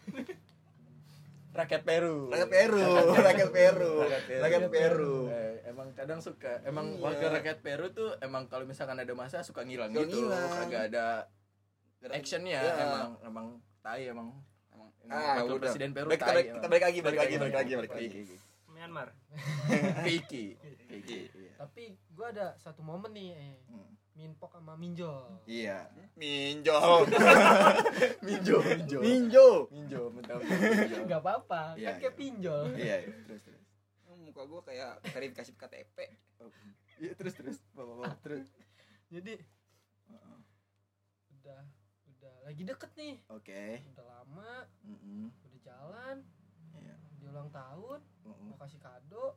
Rakyat 1.49 1.83
Peru. 1.83 2.29
rakyat 2.29 2.47
Peru 2.55 2.85
rakyat 3.17 3.49
Peru 3.49 3.93
rakyat 4.37 4.63
Peru 4.69 5.15
Eh, 5.27 5.67
emang 5.67 5.89
kadang 5.91 6.21
suka 6.21 6.61
emang 6.63 6.95
Iya. 6.95 7.01
wakil 7.01 7.27
rakyat 7.33 7.59
Peru 7.59 7.85
tuh 7.91 8.13
emang 8.19 8.45
kalau 8.45 8.63
misalkan 8.63 8.95
ada 8.95 9.11
masa 9.11 9.41
suka 9.41 9.65
ngilang 9.65 9.89
gitu. 9.91 10.05
ngilang. 10.21 10.47
Kagak 10.63 10.83
ada 10.87 11.05
actionnya 12.07 12.61
Ya. 12.61 12.73
emang 12.79 13.09
emang 13.21 13.47
tai 13.81 14.05
emang. 14.05 14.31
Ah 15.07 15.39
wakil 15.39 15.55
udah 15.55 15.61
presiden 15.63 15.89
Peru 15.91 16.07
Baik, 16.07 16.19
kita 16.19 16.25
tai 16.27 16.33
balik 16.35 16.47
kita 16.51 16.67
balik 16.67 16.83
lagi 16.83 16.99
balik 16.99 17.19
lagi 17.19 17.35
balik 17.37 17.55
lagi 17.55 17.71
balik 17.75 17.91
lagi 17.91 18.07
Iki, 18.07 18.19
iki. 18.21 18.37
Myanmar 18.69 19.07
Ke 20.05 20.11
Iki. 20.11 20.45
Ke 20.85 20.93
Iki, 20.99 21.19
iya. 21.33 21.51
Tapi 21.57 21.83
gua 22.11 22.27
ada 22.29 22.47
satu 22.57 22.81
momen 22.81 23.11
nih, 23.11 23.29
eh, 23.33 23.55
Hmm. 23.67 23.89
Minpok 24.17 24.49
sama 24.49 24.73
Minjol. 24.73 25.29
Iya. 25.45 25.85
Minjo, 26.17 26.73
minjo. 28.25 28.97
minjo 28.97 29.49
Minjo, 29.69 30.01
mentah 30.09 30.41
minjo. 30.41 30.97
Enggak 31.05 31.21
apa-apa, 31.21 31.77
Iya, 31.77 31.93
kan 31.93 32.01
kayak 32.01 32.15
pinjol. 32.17 32.63
Iya, 32.73 32.95
iya. 33.05 33.13
terus 33.29 33.41
terus. 33.45 33.61
muka 34.17 34.41
gua 34.43 34.65
kayak 34.65 35.05
verifikasi 35.07 35.51
KTP 35.53 35.97
Oh, 36.41 36.49
Iya, 36.97 37.13
terus 37.13 37.33
terus. 37.37 37.57
Bapak, 37.77 37.93
bapak, 37.93 38.17
terus. 38.25 38.49
Jadi 39.07 39.37
udah 41.37 41.61
lagi 42.47 42.63
deket 42.63 42.91
nih. 42.93 43.15
Oke. 43.27 43.83
Udah 43.89 44.05
lama, 44.07 44.51
Mm-mm. 44.81 45.27
udah 45.43 45.59
jalan, 45.61 46.15
Iya. 46.73 46.95
dia 47.13 47.27
ulang 47.29 47.51
tahun, 47.51 47.99
Mm-mm. 48.23 48.47
mau 48.47 48.57
kasih 48.57 48.79
kado. 48.79 49.35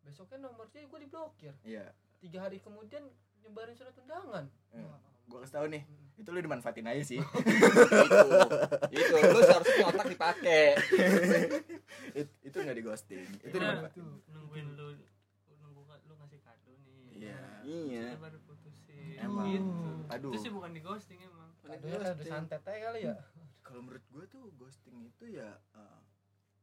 Besoknya 0.00 0.38
nomornya 0.40 0.82
gue 0.82 1.00
diblokir. 1.00 1.54
Iya. 1.62 1.90
tiga 2.18 2.38
hari 2.40 2.58
kemudian 2.58 3.02
nyebarin 3.40 3.74
surat 3.74 3.90
undangan 3.96 4.46
Eh, 4.70 4.78
Wah, 4.78 4.94
gua 5.26 5.42
kasih 5.42 5.54
tahu 5.54 5.66
nih 5.68 5.82
itu 6.14 6.28
lu 6.28 6.38
dimanfaatin 6.38 6.86
aja 6.86 7.02
sih 7.02 7.18
itu 8.94 9.02
itu 9.12 9.26
lu 9.28 9.42
seharusnya 9.42 9.84
otak 9.84 10.06
dipakai 10.06 10.78
It- 12.14 12.36
itu 12.40 12.56
nggak 12.56 12.76
di 12.76 12.84
ghosting 12.84 13.26
itu 13.26 13.42
Kita 13.44 13.58
dimanfaatin 13.58 14.06
nungguin 14.28 14.66
lu 14.74 14.94
nunggu 15.58 15.82
lu 16.00 16.14
ngasih 16.16 16.40
kado 16.40 16.70
nih 16.80 17.26
Iya. 17.26 17.42
Iya. 17.62 18.06
Baru 18.16 18.38
putusin 18.44 19.18
Emang. 19.18 19.46
gitu. 19.48 19.90
Aduh. 20.08 20.30
itu 20.30 20.38
sih 20.40 20.52
bukan 20.52 20.70
di 20.70 20.80
ghosting 20.80 21.18
kayak 21.82 22.00
udah 22.00 22.14
santet 22.24 22.62
aja 22.62 22.78
kali 22.86 23.00
ya. 23.04 23.14
Kalau 23.60 23.80
menurut 23.80 24.04
gue 24.06 24.24
tuh 24.26 24.44
ghosting 24.54 24.98
itu 25.02 25.24
ya 25.32 25.50
eh, 25.74 26.00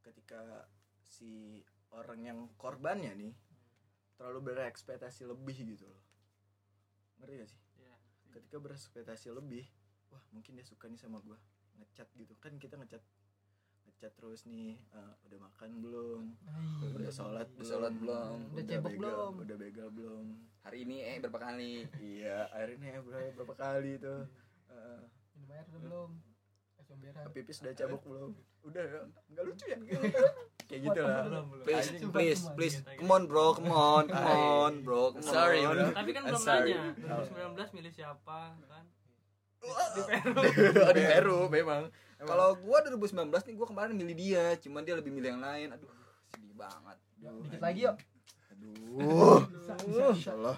ketika 0.02 0.68
si 1.00 1.62
orang 1.92 2.22
yang 2.22 2.40
korbannya 2.56 3.12
nih 3.14 3.34
terlalu 4.14 4.52
berekspektasi 4.52 5.26
lebih 5.26 5.58
gitu 5.66 5.86
loh. 5.86 6.04
Ngerti 7.18 7.36
gak 7.38 7.50
sih? 7.50 7.62
Iya. 7.78 7.96
ketika 8.30 8.58
berekspektasi 8.58 9.34
lebih 9.34 9.66
wah 10.08 10.22
mungkin 10.30 10.54
dia 10.54 10.64
suka 10.64 10.86
nih 10.86 10.98
sama 10.98 11.18
gue 11.20 11.38
ngechat 11.78 12.08
gitu. 12.14 12.34
Kan 12.38 12.56
kita 12.56 12.78
ngechat 12.78 13.02
ngechat 13.88 14.14
terus 14.14 14.46
nih 14.46 14.78
eh, 14.78 15.14
udah 15.26 15.40
makan 15.42 15.70
belum? 15.80 16.24
Udah 16.94 17.10
sholat 17.10 17.48
Udah 17.52 17.66
sholat 17.66 17.94
belum? 17.96 18.38
Udah 18.54 18.64
cebok 18.64 18.92
begal- 18.92 19.00
belum? 19.02 19.34
udah 19.42 19.58
begal 19.58 19.90
belum? 19.90 20.26
Hari 20.62 20.78
ini 20.84 20.98
eh 21.02 21.18
berapa 21.18 21.40
kali? 21.42 21.88
Iya 21.98 22.46
akhirnya 22.52 23.02
berapa, 23.02 23.32
berapa 23.34 23.56
kali 23.56 23.98
tuh 23.98 24.28
Eh, 24.70 25.02
minum 25.36 25.50
air 25.52 25.66
udah 25.70 25.82
belum? 25.82 26.10
Omberan 26.90 27.30
pipis 27.32 27.62
udah 27.62 27.74
cabuk 27.78 28.02
belum? 28.02 28.32
Udah 28.66 28.82
nggak 29.30 29.44
lucu 29.46 29.66
ya? 29.70 29.78
Kayak 30.66 30.82
gitu 30.90 31.00
lah. 31.06 31.22
Please 31.62 31.90
please 32.10 32.42
please. 32.58 32.76
Come 32.98 33.14
on 33.14 33.24
bro 33.30 33.54
come 33.54 33.70
on 33.70 34.10
come 34.10 34.26
on 34.26 34.74
bro 34.82 35.14
come 35.14 35.22
Sorry, 35.22 35.62
on. 35.64 35.78
bro. 35.78 35.94
tapi 35.94 36.12
kan 36.18 36.26
I'm 36.26 36.34
belum 36.34 36.42
sorry. 36.42 36.74
nanya. 36.74 37.54
2019 37.62 37.78
milih 37.78 37.92
siapa 37.94 38.58
kan? 38.58 38.84
Di 39.94 40.02
Peru. 40.02 40.34
Di 40.98 41.04
Peru 41.06 41.40
memang. 41.48 41.94
Emang. 42.20 42.28
kalau 42.28 42.50
gua 42.58 42.82
2019 42.90 43.30
nih 43.32 43.54
gua 43.54 43.68
kemarin 43.70 43.94
milih 43.94 44.16
dia. 44.18 44.46
Cuman 44.58 44.82
dia 44.82 44.98
lebih 44.98 45.14
milih 45.14 45.30
yang 45.38 45.44
lain. 45.46 45.70
Aduh 45.78 45.94
sedih 46.30 46.56
banget. 46.58 46.98
Aduh, 47.22 47.42
dikit 47.46 47.62
lagi 47.62 47.80
yuk. 47.86 47.96
Aduh. 48.54 49.40
Bisa, 49.46 49.74
bisa, 49.78 50.06
bisa. 50.14 50.32
Allah 50.34 50.58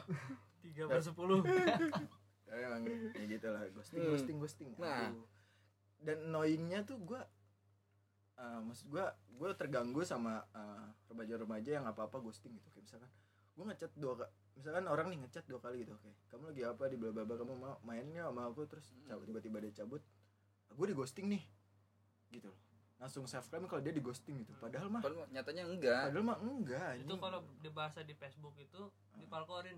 tiga 0.63 0.83
per 0.87 0.99
sepuluh. 1.03 1.43
Ya, 1.43 1.75
emang 2.59 2.81
kayak 2.83 3.27
gitu 3.39 3.47
lah 3.47 3.63
ghosting. 3.71 4.01
Hmm. 4.01 4.11
ghosting 4.11 4.37
ghosting. 4.39 4.69
Nah. 4.75 5.11
Aduh. 5.11 5.25
dan 6.01 6.17
annoyingnya 6.25 6.81
tuh 6.81 6.97
gue 6.97 7.21
maksud 8.41 8.89
gue 8.89 9.05
gue 9.37 9.49
terganggu 9.53 10.01
sama 10.01 10.41
eh, 10.57 10.87
remaja-remaja 11.13 11.77
yang 11.77 11.85
apa 11.85 12.09
apa 12.09 12.17
ghosting 12.17 12.57
gitu. 12.57 12.73
Kayak 12.73 12.85
misalkan 12.89 13.11
gue 13.53 13.63
ngechat 13.69 13.91
dua 13.93 14.13
ka- 14.17 14.31
misalkan 14.57 14.83
orang 14.89 15.07
nih 15.13 15.19
ngechat 15.21 15.45
dua 15.45 15.61
kali 15.61 15.85
gitu 15.85 15.93
oke 15.93 16.09
kamu 16.33 16.43
lagi 16.55 16.63
apa 16.65 16.83
di 16.89 16.97
bla 16.97 17.11
bla 17.13 17.23
bla 17.27 17.35
kamu 17.37 17.53
mau 17.53 17.77
mainnya 17.85 18.25
sama 18.25 18.49
aku? 18.49 18.65
Terus 18.65 18.89
cabut 19.05 19.29
tiba-tiba 19.29 19.61
dia 19.61 19.85
cabut. 19.85 20.01
Gue 20.73 20.85
di 20.89 20.95
ghosting 20.97 21.29
nih. 21.29 21.43
Gitu 22.33 22.49
loh 22.49 22.70
langsung 23.01 23.25
self 23.25 23.49
claim 23.49 23.65
kalau 23.65 23.81
dia 23.81 23.89
di 23.89 23.97
ghosting 23.97 24.45
gitu 24.45 24.53
padahal 24.61 24.85
mah 24.85 25.01
Padahal 25.01 25.25
nyatanya 25.33 25.63
enggak 25.65 26.03
padahal 26.13 26.25
mah 26.29 26.37
enggak 26.37 26.89
itu 27.01 27.09
anjing. 27.09 27.17
kalau 27.17 27.39
di 27.57 27.69
bahasa 27.73 27.99
di 28.05 28.13
Facebook 28.13 28.53
itu 28.61 28.81
dipalkorin 29.17 29.77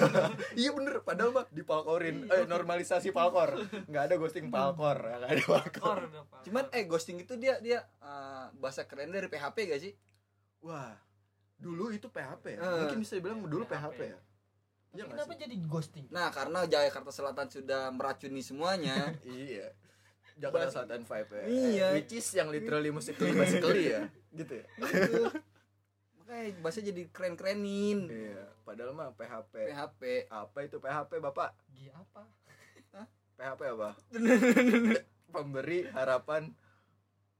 iya 0.60 0.70
bener 0.72 1.04
padahal 1.04 1.30
mah 1.36 1.44
di 1.52 1.60
palkorin 1.60 2.24
eh, 2.24 2.48
normalisasi 2.48 3.12
palkor 3.12 3.60
nggak 3.84 4.02
ada 4.08 4.14
ghosting 4.16 4.48
palkor 4.48 4.96
nggak 4.96 5.30
ada 5.36 5.44
palkor 5.44 5.98
cuman 6.40 6.64
eh 6.72 6.88
ghosting 6.88 7.20
itu 7.20 7.36
dia 7.36 7.60
dia 7.60 7.84
eh, 8.00 8.46
bahasa 8.56 8.88
keren 8.88 9.12
dari 9.12 9.28
PHP 9.28 9.56
gak 9.68 9.82
sih 9.84 9.92
Wah, 10.64 10.96
dulu 11.60 11.92
itu 11.92 12.08
PHP 12.08 12.56
ya. 12.56 12.60
Eh. 12.64 12.88
Mungkin 12.88 13.04
bisa 13.04 13.20
dibilang 13.20 13.44
dulu 13.44 13.68
PHP. 13.68 13.76
PHP 13.76 14.00
ya. 14.00 14.18
Iya 14.94 15.02
nggak 15.10 15.26
kenapa 15.26 15.32
jadi 15.34 15.54
ghosting 15.66 16.06
nah 16.14 16.30
karena 16.30 16.70
Jakarta 16.70 17.10
Selatan 17.10 17.50
sudah 17.50 17.90
meracuni 17.90 18.40
semuanya 18.46 19.10
Iya. 19.26 19.74
Jakarta 20.34 20.68
Selatan 20.70 21.02
Vibe 21.06 21.32
ya. 21.32 21.44
Iya. 21.46 21.88
Which 21.98 22.14
is 22.14 22.26
yang 22.34 22.48
literally 22.50 22.90
musically 22.90 23.32
basically 23.32 23.94
ya. 23.94 24.10
Gitu 24.38 24.52
ya. 24.60 24.66
Gitu. 24.66 25.30
makanya 26.24 26.56
bahasa 26.64 26.80
jadi 26.80 27.02
keren-kerenin 27.12 28.08
Iya. 28.08 28.44
Padahal 28.64 28.96
mah 28.96 29.12
PHP. 29.12 29.70
PHP 29.70 30.02
Apa 30.32 30.58
itu 30.64 30.76
PHP, 30.80 31.20
Bapak? 31.20 31.52
G 31.70 31.92
apa 31.92 32.24
PHP 33.38 33.60
apa? 33.74 33.90
Pemberi 35.34 35.82
harapan 35.90 36.54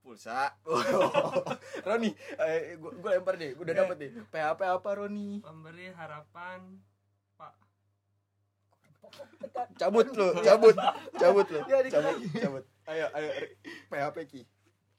pulsa 0.05 0.53
Roni, 1.89 2.13
eh, 2.37 2.77
gua, 2.77 2.93
gua 3.01 3.11
lempar 3.17 3.41
nih, 3.41 3.57
gua 3.57 3.65
udah 3.65 3.77
dapet 3.79 3.97
nih. 4.05 4.11
PHP 4.29 4.61
apa 4.69 4.91
Roni? 5.01 5.41
pemberi 5.41 5.89
harapan 5.97 6.61
Cabut 9.75 10.09
lu, 10.15 10.29
cabut, 10.47 10.77
cabut 11.15 11.47
lu, 11.51 11.61
cabut, 11.67 12.17
cabut. 12.35 12.65
Ayo, 12.85 13.07
ayo, 13.17 13.29
PHP 13.89 14.17
ki. 14.29 14.43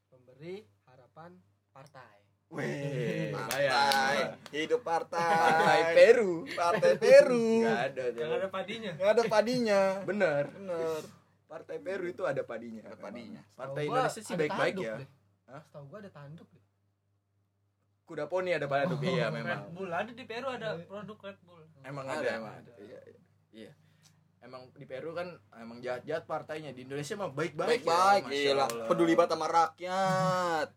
pemberi 0.10 0.66
harapan 0.90 1.32
partai 1.70 2.16
Weh, 2.50 3.34
partai 3.34 3.66
hidup 4.54 4.82
partai 4.86 5.34
Partai 5.34 5.80
Peru. 5.98 6.46
partai 6.54 6.92
Peru 6.98 7.66
Gak 7.66 7.82
ada 7.94 8.04
yang 8.14 8.32
ada 8.38 8.48
padinya 8.48 8.92
nggak 8.96 9.12
ada 9.18 9.24
padinya 9.26 9.82
Bener. 10.06 10.44
bener 10.54 11.02
Partai 11.46 11.78
Peru 11.78 12.10
itu 12.10 12.26
ada 12.26 12.42
padinya. 12.42 12.84
Ada 12.84 12.98
padinya. 12.98 13.42
Partai 13.54 13.86
Indonesia 13.86 14.20
sih 14.20 14.34
ada 14.34 14.42
baik-baik 14.44 14.76
ya. 14.82 14.96
Hah? 15.46 15.62
Setahu 15.62 15.86
gua 15.88 16.00
ada 16.02 16.12
tanduk 16.12 16.50
deh. 16.52 16.64
Kuda 18.06 18.26
poni 18.28 18.52
ada 18.52 18.66
tanduk 18.68 19.00
iya 19.06 19.30
Red 19.32 19.36
memang. 19.40 19.62
Bull 19.72 19.92
ada 19.94 20.12
di 20.12 20.26
Peru 20.26 20.48
ada 20.50 20.76
produk 20.84 21.18
Red 21.22 21.40
Bull 21.46 21.64
Emang 21.86 22.06
Ada, 22.10 22.18
ada, 22.18 22.30
emang 22.34 22.54
emang. 22.60 22.82
Iya, 22.82 23.00
iya. 23.54 23.72
Iya. 24.46 24.48
Emang 24.48 24.70
di 24.72 24.86
Peru 24.86 25.12
kan 25.12 25.28
emang 25.56 25.82
jahat-jahat 25.82 26.24
partainya. 26.24 26.70
Di 26.70 26.86
Indonesia 26.86 27.16
mah 27.16 27.30
baik-baik. 27.30 27.82
baik-baik 27.82 28.22
ya, 28.22 28.30
Masya 28.30 28.46
gila 28.46 28.64
Allah. 28.64 28.86
peduli 28.86 29.14
banget 29.14 29.32
sama 29.34 29.48
rakyat 29.50 30.70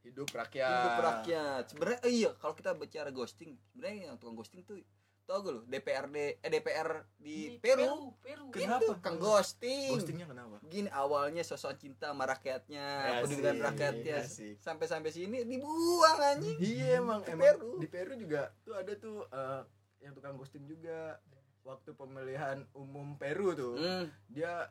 Hidup 0.00 0.28
rakyat. 0.30 0.70
hidup 0.70 0.98
rakyat 1.02 1.62
sebenarnya 1.66 1.98
eh, 2.00 2.12
iya 2.14 2.30
kalau 2.38 2.54
kita 2.54 2.70
bicara 2.72 3.10
ghosting 3.10 3.58
sebenarnya 3.66 4.06
yang 4.06 4.16
tukang 4.16 4.38
ghosting 4.38 4.62
tuh 4.62 4.78
tau 5.26 5.42
gak 5.42 5.50
lu 5.50 5.60
DPRD 5.66 6.16
eh 6.38 6.46
DPR 6.48 7.02
di, 7.18 7.58
Peru, 7.58 8.14
Peru. 8.22 8.46
Kenapa? 8.54 8.86
Kenapa? 8.86 9.02
Kang 9.02 9.18
ghosting. 9.18 9.90
Ghostingnya 9.90 10.30
kenapa? 10.30 10.62
Gini 10.62 10.86
awalnya 10.86 11.42
sosok 11.42 11.74
cinta 11.74 12.14
sama 12.14 12.22
rakyatnya, 12.24 12.86
Asik, 13.18 13.22
peduli 13.26 13.42
dengan 13.42 13.58
rakyatnya. 13.66 14.16
asik. 14.22 14.54
Sampai 14.62 14.86
sampai 14.86 15.10
sini 15.10 15.42
dibuang 15.42 16.18
anjing. 16.22 16.54
Iya 16.56 17.02
emang 17.02 17.20
Di 17.20 17.34
emang 17.34 17.42
Peru. 17.42 17.70
di 17.76 17.88
Peru 17.90 18.12
juga 18.14 18.54
tuh 18.62 18.78
ada 18.78 18.92
tuh 18.94 19.26
eh, 19.26 19.60
yang 19.98 20.14
tukang 20.14 20.38
ghosting 20.38 20.62
juga 20.62 21.18
waktu 21.66 21.90
pemilihan 21.92 22.62
umum 22.72 23.18
Peru 23.18 23.50
tuh 23.52 23.74
Hmm. 23.74 24.06
dia 24.28 24.70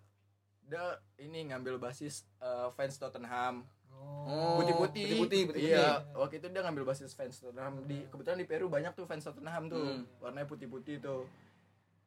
dia 0.63 0.81
ini 1.17 1.45
ngambil 1.45 1.77
basis 1.77 2.23
eh, 2.39 2.71
fans 2.73 2.95
Tottenham. 2.95 3.67
Oh, 3.95 4.59
putih-putih. 4.59 5.07
Putih-putih, 5.07 5.41
putih-putih. 5.51 5.71
iya 5.71 6.03
waktu 6.11 6.39
itu 6.39 6.47
dia 6.49 6.61
ngambil 6.61 6.83
basis 6.85 7.11
fans 7.11 7.37
Tottenham 7.37 7.85
di 7.85 8.03
kebetulan 8.05 8.39
di 8.39 8.45
Peru 8.45 8.65
banyak 8.65 8.91
tuh 8.91 9.03
fans 9.03 9.23
Tottenham 9.23 9.67
tuh. 9.67 9.83
Hmm. 9.83 10.03
warnanya 10.19 10.47
putih-putih 10.47 10.99
tuh. 10.99 11.27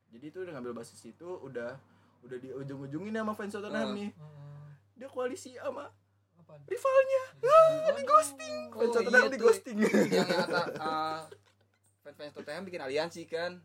Jadi 0.09 0.27
tuh 0.29 0.41
dia 0.43 0.53
ngambil 0.53 0.73
basis 0.75 0.99
itu 1.03 1.29
udah 1.39 1.77
udah 2.19 2.37
di 2.37 2.49
ujung-ujungin 2.51 3.13
sama 3.15 3.33
fans 3.33 3.53
Tottenham 3.53 3.89
Hmm. 3.89 3.97
nih. 3.97 4.11
Dia 4.97 5.09
koalisi 5.09 5.55
sama 5.55 5.87
rivalnya. 6.65 7.23
Oh, 7.39 7.93
di 7.93 8.03
ghosting. 8.05 8.57
Oh, 8.69 8.81
fans 8.81 8.93
Tottenham 8.93 9.23
iya 9.23 9.31
di 9.31 9.39
ghosting. 9.39 9.77
Yang 9.79 10.29
kata 10.35 10.63
uh, 10.77 11.21
fans-fans 12.19 12.35
Tottenham 12.35 12.67
bikin 12.67 12.83
aliansi 12.83 13.23
kan. 13.25 13.63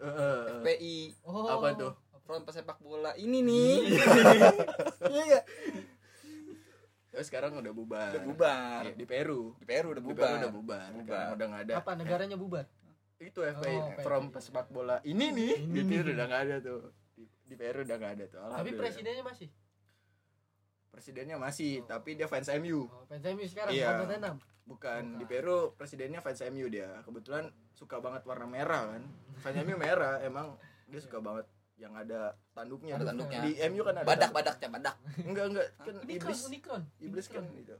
FPI, 0.61 1.17
Oh. 1.25 1.49
apa 1.49 1.73
tuh 1.73 1.91
Front 2.21 2.45
Pesepak 2.45 2.77
Bola. 2.79 3.11
Ini 3.15 3.39
nih. 3.41 3.73
Iya. 5.13 5.41
Terus 7.09 7.25
sekarang 7.27 7.53
udah 7.55 7.69
bubar. 7.69 8.09
Udah 8.11 8.23
bubar. 8.23 8.81
Iya, 8.83 8.93
di 8.95 9.05
Peru. 9.05 9.53
Di 9.55 9.65
Peru 9.67 9.87
udah 9.91 9.99
Di 9.99 10.07
bubar. 10.07 10.23
Peru 10.23 10.37
udah 10.39 10.51
bubar. 10.51 10.87
Bubar. 10.89 11.03
Sekarang 11.03 11.29
udah 11.31 11.45
nggak 11.47 11.61
ada. 11.63 11.73
Apa 11.77 11.91
negaranya 11.93 12.37
bubar? 12.37 12.65
Itu 13.17 13.39
FPI 13.41 13.75
Oh, 13.75 13.87
from 14.01 14.23
pesepak 14.29 14.67
bola. 14.67 14.97
Ini 15.03 15.25
nih 15.29 15.53
Ini 15.63 15.69
di 15.69 15.81
nih. 15.83 15.97
Peru 15.99 16.09
udah 16.11 16.25
nggak 16.25 16.41
ada 16.43 16.55
tuh. 16.59 16.81
Di, 17.11 17.23
di 17.43 17.55
Peru 17.55 17.79
udah 17.81 17.97
nggak 17.97 18.13
ada 18.13 18.25
tuh. 18.27 18.39
Tapi 18.41 18.69
presidennya 18.73 19.23
masih. 19.23 19.49
presidennya 20.89 21.37
masih, 21.37 21.81
Oh. 21.81 21.89
tapi 21.89 22.13
dia 22.13 22.29
fans 22.29 22.45
MU. 22.53 22.85
Oh, 22.85 23.01
fans 23.09 23.25
MU 23.27 23.41
sekarang 23.43 23.73
Iya. 23.73 23.97
Bukan 23.97 24.37
Bukan. 24.63 25.03
di 25.17 25.25
Peru 25.25 25.73
presidennya 25.73 26.21
fans 26.21 26.37
MU 26.45 26.69
dia. 26.69 27.01
Kebetulan 27.01 27.49
suka 27.73 27.97
banget 27.97 28.21
warna 28.23 28.45
merah 28.45 28.87
kan. 28.87 29.03
Fans 29.39 29.57
MU 29.59 29.75
merah 29.75 30.21
emang 30.21 30.55
dia 30.85 30.99
suka 30.99 31.17
banget 31.17 31.45
yang 31.75 31.93
ada 31.93 32.37
tanduknya. 32.53 32.95
Ada 32.95 33.05
tanduknya. 33.09 33.39
Di 33.41 33.51
MU 33.67 33.81
kan 33.81 33.95
ada. 33.95 34.05
Badak 34.05 34.19
tanduk. 34.23 34.35
badak 34.35 34.55
ya 34.55 34.69
badak. 34.69 34.95
Enggak 35.19 35.45
enggak 35.49 35.67
kan 35.75 35.93
Unikron, 35.95 36.09
iblis. 36.09 36.39
Unikron. 36.45 36.81
Iblis 36.99 37.25
kan 37.27 37.43
itu. 37.53 37.75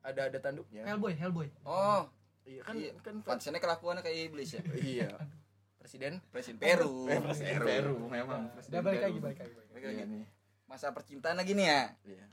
Ada 0.00 0.20
ada 0.28 0.38
tanduknya. 0.38 0.82
Hellboy, 0.84 1.12
Hellboy. 1.12 1.48
Oh, 1.62 2.08
Iya 2.40 2.64
kan 2.64 2.72
Iya. 2.74 2.92
kan 3.04 3.14
pansennya 3.20 3.60
kelakuannya 3.60 4.00
kayak 4.00 4.32
iblis 4.32 4.48
ya. 4.50 4.62
iya. 4.74 5.10
Presiden 5.76 6.20
Presiden 6.28 6.60
Peru. 6.60 7.04
Eh, 7.10 7.20
presiden 7.20 7.56
Peru 7.58 7.96
memang. 8.06 8.48
Udah 8.48 8.54
Presiden 8.54 8.80
balik 8.80 8.96
Peru. 8.96 9.06
lagi, 9.06 9.18
balik 9.18 9.38
lagi. 9.38 9.52
balik 9.52 9.56
lagi. 9.60 9.70
Balik 9.70 9.82
Iya 9.82 9.92
lagi. 9.94 10.12
nih. 10.12 10.24
Masa 10.66 10.86
percintaan 10.90 11.36
lagi 11.36 11.52
nih 11.52 11.66
ya. 11.66 11.82
Iya. 12.06 12.26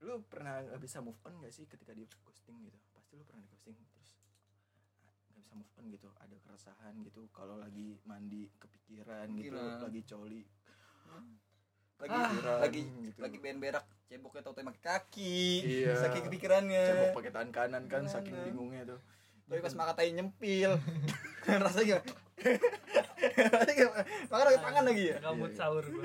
Lu 0.00 0.12
pernah 0.26 0.58
nggak 0.60 0.80
bisa 0.80 0.98
move 0.98 1.18
on 1.22 1.38
gak 1.38 1.52
sih 1.52 1.64
ketika 1.64 1.92
di 1.92 2.02
ghosting 2.18 2.56
gitu? 2.60 2.78
Pasti 2.90 3.12
lu 3.14 3.22
pernah 3.22 3.40
di 3.40 3.48
ghosting 3.48 3.76
ah, 3.76 3.91
bisa 5.52 5.60
move 5.60 5.76
on 5.76 5.84
gitu 5.86 6.08
ada 6.16 6.32
keresahan 6.38 6.94
gitu 7.04 7.28
kalau 7.30 7.56
lagi 7.56 8.00
mandi 8.02 8.48
kepikiran 8.56 9.28
gitu 9.30 9.52
Kepikiran. 9.52 9.84
lagi 9.84 10.00
coli 10.02 10.42
lagi 12.00 12.16
Ah. 12.40 12.58
lagi 12.58 12.80
Gitu. 13.04 13.18
lagi 13.20 13.36
pengen 13.38 13.60
berak 13.60 13.84
ceboknya 14.02 14.40
tau 14.42 14.56
pakai 14.56 14.80
kaki 14.80 15.38
Iya. 15.62 15.92
saking 15.98 16.24
kepikirannya 16.26 16.82
cebok 16.82 17.12
pakai 17.14 17.30
tangan 17.30 17.50
kanan 17.52 17.84
kan 17.84 18.02
Kanan. 18.02 18.08
saking 18.10 18.36
bingungnya 18.42 18.82
tuh 18.86 19.00
tapi 19.44 19.60
pas 19.60 19.74
makan 19.74 19.94
tai 19.94 20.10
nyempil 20.10 20.72
rasanya 21.62 22.00
gimana 22.00 22.00
rasanya 23.52 23.74
gimana 23.76 24.00
makan 24.24 24.44
pakai 24.46 24.62
tangan 24.62 24.84
lagi 24.86 25.02
ya 25.04 25.16
Gabut 25.20 25.52
sahur 25.52 25.84
gue. 25.84 26.04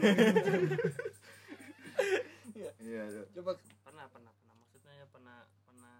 iya 2.79 3.01
tuh. 3.07 3.25
coba 3.33 3.51
pernah 3.81 4.05
pernah 4.07 4.31
pernah 4.33 4.55
maksudnya 4.57 4.91
ya 4.93 5.05
pernah 5.07 5.37
pernah 5.63 5.95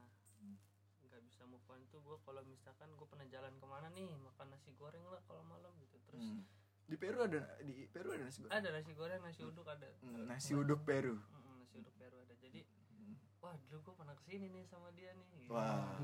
nggak 1.17 1.25
bisa 1.25 1.43
move 1.45 1.65
on 1.65 1.81
tuh 1.87 1.97
gue 1.99 2.13
kalau 2.21 2.45
misalkan 2.45 2.85
gue 2.91 3.07
pernah 3.07 3.25
jalan 3.25 3.49
ke 3.51 3.65
mana 3.65 3.89
nih 3.89 4.13
makan 4.15 4.47
nasi 4.47 4.69
goreng 4.71 5.01
lah 5.03 5.17
kalau 5.23 5.41
malam 5.43 5.73
gitu 5.79 5.97
terus 6.03 6.21
Hmm. 6.21 6.45
di 6.85 6.93
Peru 6.95 7.17
ada 7.19 7.41
di 7.59 7.73
Peru 7.87 8.13
ada 8.13 8.21
nasi 8.21 8.37
goreng 8.39 8.53
ada 8.53 8.69
nasi 8.71 8.91
goreng 8.93 9.19
nasi 9.19 9.41
uduk 9.41 9.65
ada 9.65 9.89
Hmm, 9.99 10.23
nasi 10.23 10.51
uduk 10.53 10.81
Peru 10.83 11.17
Mm, 11.17 11.57
nasi 11.59 11.75
uduk 11.75 11.95
Peru 11.95 12.17
ada 12.19 12.33
jadi 12.37 12.61
wah 13.39 13.57
dulu 13.63 13.79
gue 13.81 13.95
pernah 13.95 14.13
ke 14.13 14.23
sini 14.23 14.45
nih 14.47 14.63
sama 14.63 14.89
dia 14.91 15.09
nih 15.11 15.25
gitu. 15.35 15.51
Wah. 15.51 15.97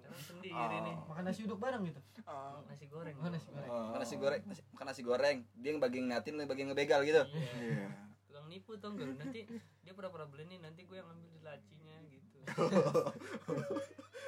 Jalan 0.00 0.22
sendiri 0.22 0.54
Oh. 0.72 0.80
nih 0.80 0.94
makan 1.04 1.24
nasi 1.24 1.40
uduk 1.42 1.58
bareng 1.58 1.82
gitu 1.84 2.00
Ah. 2.24 2.62
nasi 2.64 2.86
goreng 2.86 3.16
Oh, 3.16 3.26
nasi 3.28 3.48
goreng. 3.48 3.66
Oh. 3.68 3.82
makan 3.88 4.00
nasi 4.00 4.14
goreng 4.16 4.42
nasi, 4.44 4.62
makan 4.70 4.86
nasi 4.86 5.02
goreng 5.02 5.38
dia 5.56 5.68
yang 5.68 5.80
bagian 5.80 6.04
ngeliatin 6.06 6.32
lu 6.32 6.40
yang 6.40 6.48
bagian 6.48 6.66
ngebegal 6.68 7.00
gitu 7.02 7.22
Iya. 7.26 7.50
iya 7.58 7.88
tukang 8.22 8.46
nipu 8.46 8.72
tau 8.76 8.92
gak 8.92 9.02
lu? 9.02 9.14
nanti 9.16 9.42
dia 9.82 9.90
pura-pura 9.92 10.22
beli 10.24 10.46
nih 10.46 10.58
nanti 10.60 10.86
gue 10.86 10.94
yang 10.94 11.08
ambil 11.08 11.26
di 11.28 11.40
lacinya 11.40 11.98
gitu 12.06 12.29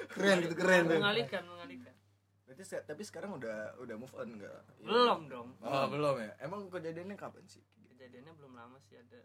keren 0.08 0.36
gitu 0.40 0.54
keren. 0.54 0.82
Tuh 0.86 0.98
mengalihkan 0.98 1.42
mengalihkan 1.44 1.94
berarti 2.42 2.64
se- 2.66 2.84
tapi 2.84 3.00
sekarang 3.00 3.32
udah 3.34 3.78
udah 3.78 3.96
move 3.96 4.12
on 4.14 4.28
nggak? 4.34 4.60
Belum 4.78 5.20
dong. 5.26 5.48
Oh 5.58 5.84
belum 5.86 6.16
ya? 6.18 6.32
Emang 6.38 6.68
kejadiannya 6.68 7.16
kapan 7.16 7.44
sih? 7.46 7.64
Kejadiannya 7.88 8.32
belum 8.34 8.52
lama 8.52 8.76
sih 8.82 8.94
ada 8.94 9.20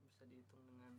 bisa 0.00 0.22
dihitung 0.24 0.62
dengan 0.64 0.94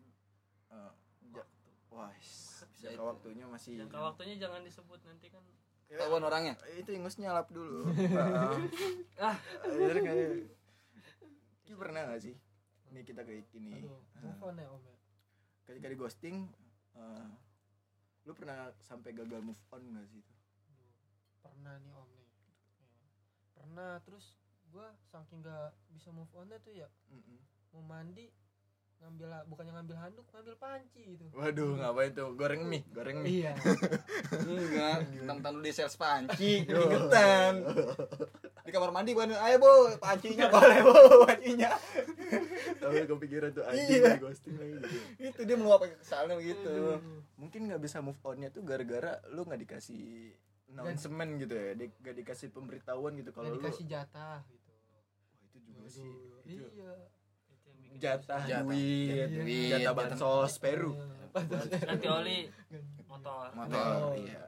Ah, 0.67 0.91
ja- 1.29 1.47
wah 1.87 2.11
s- 2.17 2.65
Ya 2.75 2.89
jangka 2.89 2.97
itu. 2.97 3.03
waktunya 3.05 3.45
masih 3.45 3.71
jangka 3.77 3.95
waktunya 4.03 4.35
jangan 4.37 4.61
disebut 4.61 4.99
nanti 5.01 5.27
kan 5.29 5.43
Ya, 5.85 5.99
Ketahuan 5.99 6.25
orangnya? 6.25 6.57
itu 6.73 6.89
ingusnya 6.89 7.29
lap 7.31 7.47
dulu. 7.47 7.85
Ah. 9.21 9.37
Bener 9.63 9.95
nggak 9.95 10.15
ya 10.15 10.27
Ki 11.61 11.73
pernah 11.73 12.01
nggak 12.03 12.19
sih? 12.19 12.35
Ini 12.89 12.99
kita 13.01 13.21
kayak 13.21 13.45
gini 13.47 13.77
aduh 13.79 14.01
move 14.19 14.41
on 14.41 14.57
ya 14.57 14.67
om 14.67 14.81
ya? 14.81 14.97
Ketika 15.63 15.87
di 15.87 15.95
ghosting 15.95 16.37
eh, 16.95 17.27
lu 18.23 18.31
pernah 18.33 18.71
sampai 18.79 19.11
gagal 19.11 19.41
move 19.41 19.59
on 19.69 19.83
nggak 19.83 20.07
sih 20.07 20.19
itu 20.19 20.33
pernah 21.41 21.75
nih 21.79 21.93
om 21.93 22.09
nih 22.15 22.29
Ya. 23.53 23.61
pernah 23.61 23.91
terus 24.03 24.25
gua 24.71 24.89
saking 25.07 25.45
gak 25.45 25.71
bisa 25.93 26.09
move 26.09 26.31
onnya 26.33 26.57
tuh 26.59 26.73
ya 26.73 26.89
Mm-mm. 27.11 27.39
mau 27.71 27.83
mandi 27.85 28.27
ngambil 29.03 29.29
bukannya 29.51 29.71
ngambil 29.75 29.97
handuk 29.99 30.25
ngambil 30.31 30.55
panci 30.55 31.01
gitu. 31.03 31.23
Waduh 31.35 31.75
ngapain 31.75 32.11
tuh? 32.15 32.31
Goreng 32.39 32.63
mie 32.63 32.87
goreng 32.95 33.19
mie. 33.19 33.43
Iya. 33.43 33.53
Enggak 34.47 34.97
tentang 35.27 35.51
lu 35.59 35.61
di 35.61 35.75
sales 35.75 35.99
panci. 35.99 36.63
Ingetan. 36.63 37.67
Di 38.63 38.71
kamar 38.71 38.95
mandi 38.95 39.11
gua 39.11 39.27
ayo 39.27 39.55
bu 39.59 39.99
pancinya 39.99 40.47
boleh 40.47 40.79
bu 40.87 40.93
pancinya. 41.27 41.71
Tapi 42.79 42.95
kepikiran 43.03 43.49
tuh 43.51 43.63
anjing 43.67 43.99
Iya. 43.99 44.15
ghosting 44.23 44.55
lagi 44.55 44.73
gitu. 44.79 44.97
Itu 45.19 45.41
dia 45.43 45.57
meluap 45.59 45.83
kesalnya 45.83 46.39
begitu 46.39 46.97
mungkin 47.35 47.67
nggak 47.67 47.81
bisa 47.83 47.99
move 47.99 48.23
onnya 48.23 48.47
tuh 48.55 48.63
gara-gara 48.63 49.19
lu 49.35 49.43
nggak 49.43 49.67
dikasih 49.67 50.31
announcement 50.73 51.37
gitu 51.43 51.53
ya 51.53 51.75
di, 51.75 51.85
nggak 51.91 52.15
dikasih 52.23 52.47
pemberitahuan 52.49 53.13
gitu 53.19 53.35
kalau 53.35 53.51
lu 53.51 53.59
dikasih 53.59 53.83
jatah 53.83 54.41
gitu. 54.47 54.71
Wah 54.95 55.03
itu 55.51 55.57
juga 55.59 55.83
sih. 55.91 56.07
Aduh, 56.07 56.39
itu 56.47 56.65
iya. 56.71 56.71
itu 56.71 57.22
jatah 57.95 58.41
Jatah. 58.41 58.61
duit 58.63 59.27
Duit, 59.29 59.69
jatah 59.69 59.81
jatah. 59.83 59.93
bansos 59.95 60.53
Peru 60.57 60.93
ganti 61.83 62.07
oli 62.07 62.39
motor 63.05 63.49
motor 63.51 63.85
Oh. 64.03 64.13
iya 64.15 64.43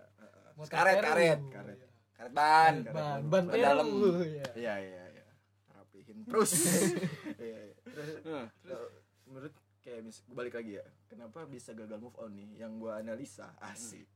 Motor 0.55 0.71
Karet, 0.71 0.95
Peru. 0.95 1.05
karet. 1.05 1.39
Karet. 1.49 1.77
karet 2.13 2.31
ban 2.31 2.75
ban 2.87 3.19
ban 3.25 3.43
dalam. 3.49 3.87
ya 4.23 4.47
iya 4.55 4.73
iya 4.79 5.03
iya 5.11 5.25
rapihin 5.69 6.23
terus 6.23 6.51
Iya, 7.37 7.59
iya. 7.61 7.75
terus 7.83 8.09
Hmm. 8.21 8.47
kalau 8.61 8.87
menurut 9.25 9.53
kayak 9.79 9.99
mis 10.01 10.17
balik 10.27 10.53
lagi 10.53 10.77
ya 10.77 10.85
kenapa 11.05 11.43
bisa 11.45 11.71
gagal 11.71 11.97
move 11.97 12.15
on 12.15 12.33
nih 12.33 12.49
yang 12.57 12.77
gua 12.77 12.97
analisa 12.97 13.51
asik 13.61 14.07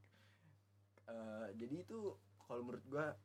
Eh, 1.04 1.48
jadi 1.56 1.82
itu 1.82 2.14
kalau 2.40 2.62
menurut 2.62 2.86
gua 2.86 3.18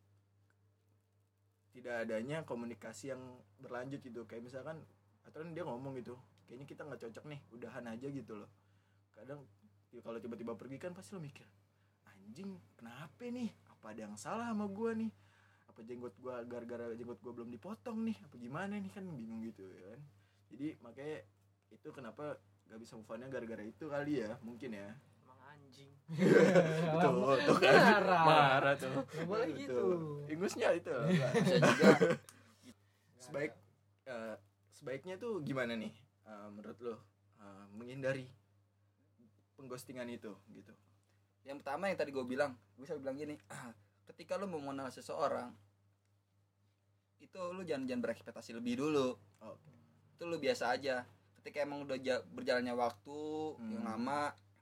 tidak 1.71 1.95
adanya 2.01 2.41
komunikasi 2.41 3.11
yang 3.11 3.21
berlanjut 3.59 4.01
gitu 4.01 4.25
kayak 4.25 4.41
misalkan 4.43 4.81
atau 5.25 5.43
kan 5.43 5.51
dia 5.57 5.65
ngomong 5.65 5.97
gitu 5.99 6.15
kayaknya 6.45 6.67
kita 6.69 6.83
nggak 6.85 7.01
cocok 7.01 7.25
nih 7.33 7.41
udahan 7.51 7.85
aja 7.89 8.07
gitu 8.09 8.33
loh. 8.37 8.51
Kadang 9.11 9.41
ya 9.91 10.01
kalau 10.05 10.19
tiba-tiba 10.21 10.53
pergi 10.59 10.77
kan 10.77 10.93
pasti 10.93 11.17
lo 11.17 11.21
mikir 11.23 11.47
anjing 12.09 12.57
kenapa 12.77 13.21
nih? 13.29 13.51
Apa 13.69 13.93
ada 13.93 14.01
yang 14.09 14.17
salah 14.17 14.49
sama 14.53 14.65
gua 14.69 14.97
nih? 14.97 15.13
Apa 15.69 15.81
jenggot 15.85 16.15
gua 16.21 16.41
gara-gara 16.45 16.93
jenggot 16.97 17.21
gua 17.21 17.33
belum 17.37 17.51
dipotong 17.53 18.05
nih? 18.07 18.17
Apa 18.25 18.35
gimana 18.41 18.75
nih? 18.81 18.91
Kan 18.93 19.05
bingung 19.13 19.45
gitu 19.45 19.65
ya 19.65 19.93
kan. 19.93 20.01
Jadi 20.55 20.67
makanya 20.81 21.19
itu 21.73 21.89
kenapa 21.91 22.39
gak 22.65 22.81
bisa 22.81 22.97
move 22.97 23.11
on-nya 23.13 23.29
gara-gara 23.29 23.61
itu 23.61 23.85
kali 23.91 24.25
ya 24.25 24.39
mungkin 24.41 24.73
ya. 24.73 24.89
Emang 25.25 25.41
anjing. 25.53 25.91
Tuh 27.05 27.37
tuh 27.45 27.57
kan. 27.61 27.75
Marah. 27.77 28.23
Marah 28.25 28.75
tuh. 28.77 28.93
Nggak 29.05 29.27
boleh 29.29 29.49
Tuh. 29.49 29.59
gitu. 29.61 29.87
Ingusnya 30.33 30.69
itu. 30.77 30.95
Bisa 31.45 31.57
juga. 31.61 31.91
Sebaik 33.21 33.53
eh, 34.09 34.37
sebaiknya 34.75 35.15
tuh 35.15 35.39
gimana 35.41 35.73
nih 35.73 35.95
eh, 36.25 36.49
menurut 36.51 36.79
lo 36.81 36.95
eh, 37.39 37.65
menghindari 37.73 38.27
pengghostingan 39.55 40.11
itu 40.11 40.35
gitu? 40.51 40.75
Yang 41.45 41.63
pertama 41.63 41.87
yang 41.87 41.97
tadi 41.97 42.11
gue 42.11 42.25
bilang 42.25 42.53
gue 42.75 42.85
selalu 42.85 43.01
bilang 43.03 43.17
gini 43.17 43.35
ketika 44.09 44.35
lu 44.35 44.47
mau 44.47 44.61
mengenal 44.61 44.91
seseorang 44.91 45.55
itu 47.19 47.39
lu 47.51 47.63
jangan 47.63 47.89
jangan 47.89 48.03
berekspektasi 48.03 48.51
lebih 48.53 48.79
dulu. 48.79 49.17
Oke. 49.41 49.73
Itu 50.13 50.23
lu 50.25 50.37
biasa 50.37 50.71
aja. 50.71 51.03
Ketika 51.35 51.61
emang 51.61 51.85
udah 51.85 51.97
ja- 51.99 52.25
berjalannya 52.27 52.75
waktu 52.75 53.21
yang 53.65 53.81
Hmm. 53.81 53.89
lama 53.89 54.21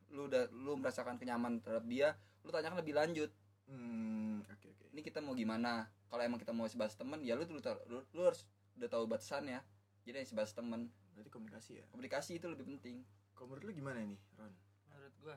lu 0.08 0.28
udah 0.28 0.44
lu 0.52 0.76
merasakan 0.76 1.16
kenyamanan 1.16 1.58
terhadap 1.58 1.84
dia 1.84 2.08
lu 2.42 2.50
tanyakan 2.50 2.78
lebih 2.78 2.94
lanjut. 2.94 3.30
Hmm 3.66 4.42
oke 4.44 4.66
oke. 4.68 4.84
Ini 4.90 5.00
kita 5.00 5.18
mau 5.18 5.32
gimana? 5.32 5.88
Kalau 6.06 6.20
emang 6.20 6.36
kita 6.36 6.52
mau 6.52 6.66
sebatas 6.66 6.94
temen 6.94 7.22
ya 7.22 7.32
lu 7.32 7.42
dulu 7.42 7.58
tahu- 7.58 7.80
lu, 7.88 7.98
lu 8.12 8.22
harus 8.22 8.44
udah 8.74 8.88
tahu 8.88 9.04
batasannya 9.06 9.58
jadi 10.02 10.20
yang 10.20 10.28
sebatas 10.28 10.52
temen. 10.52 10.90
Berarti 11.12 11.30
komunikasi 11.30 11.72
ya? 11.78 11.84
Komunikasi 11.88 12.38
itu 12.38 12.46
lebih 12.46 12.66
penting. 12.66 13.04
Kalau 13.32 13.46
menurut 13.48 13.64
lo 13.64 13.72
gimana 13.72 13.98
nih 14.02 14.18
Ron? 14.36 14.52
Menurut 14.88 15.14
gua 15.18 15.36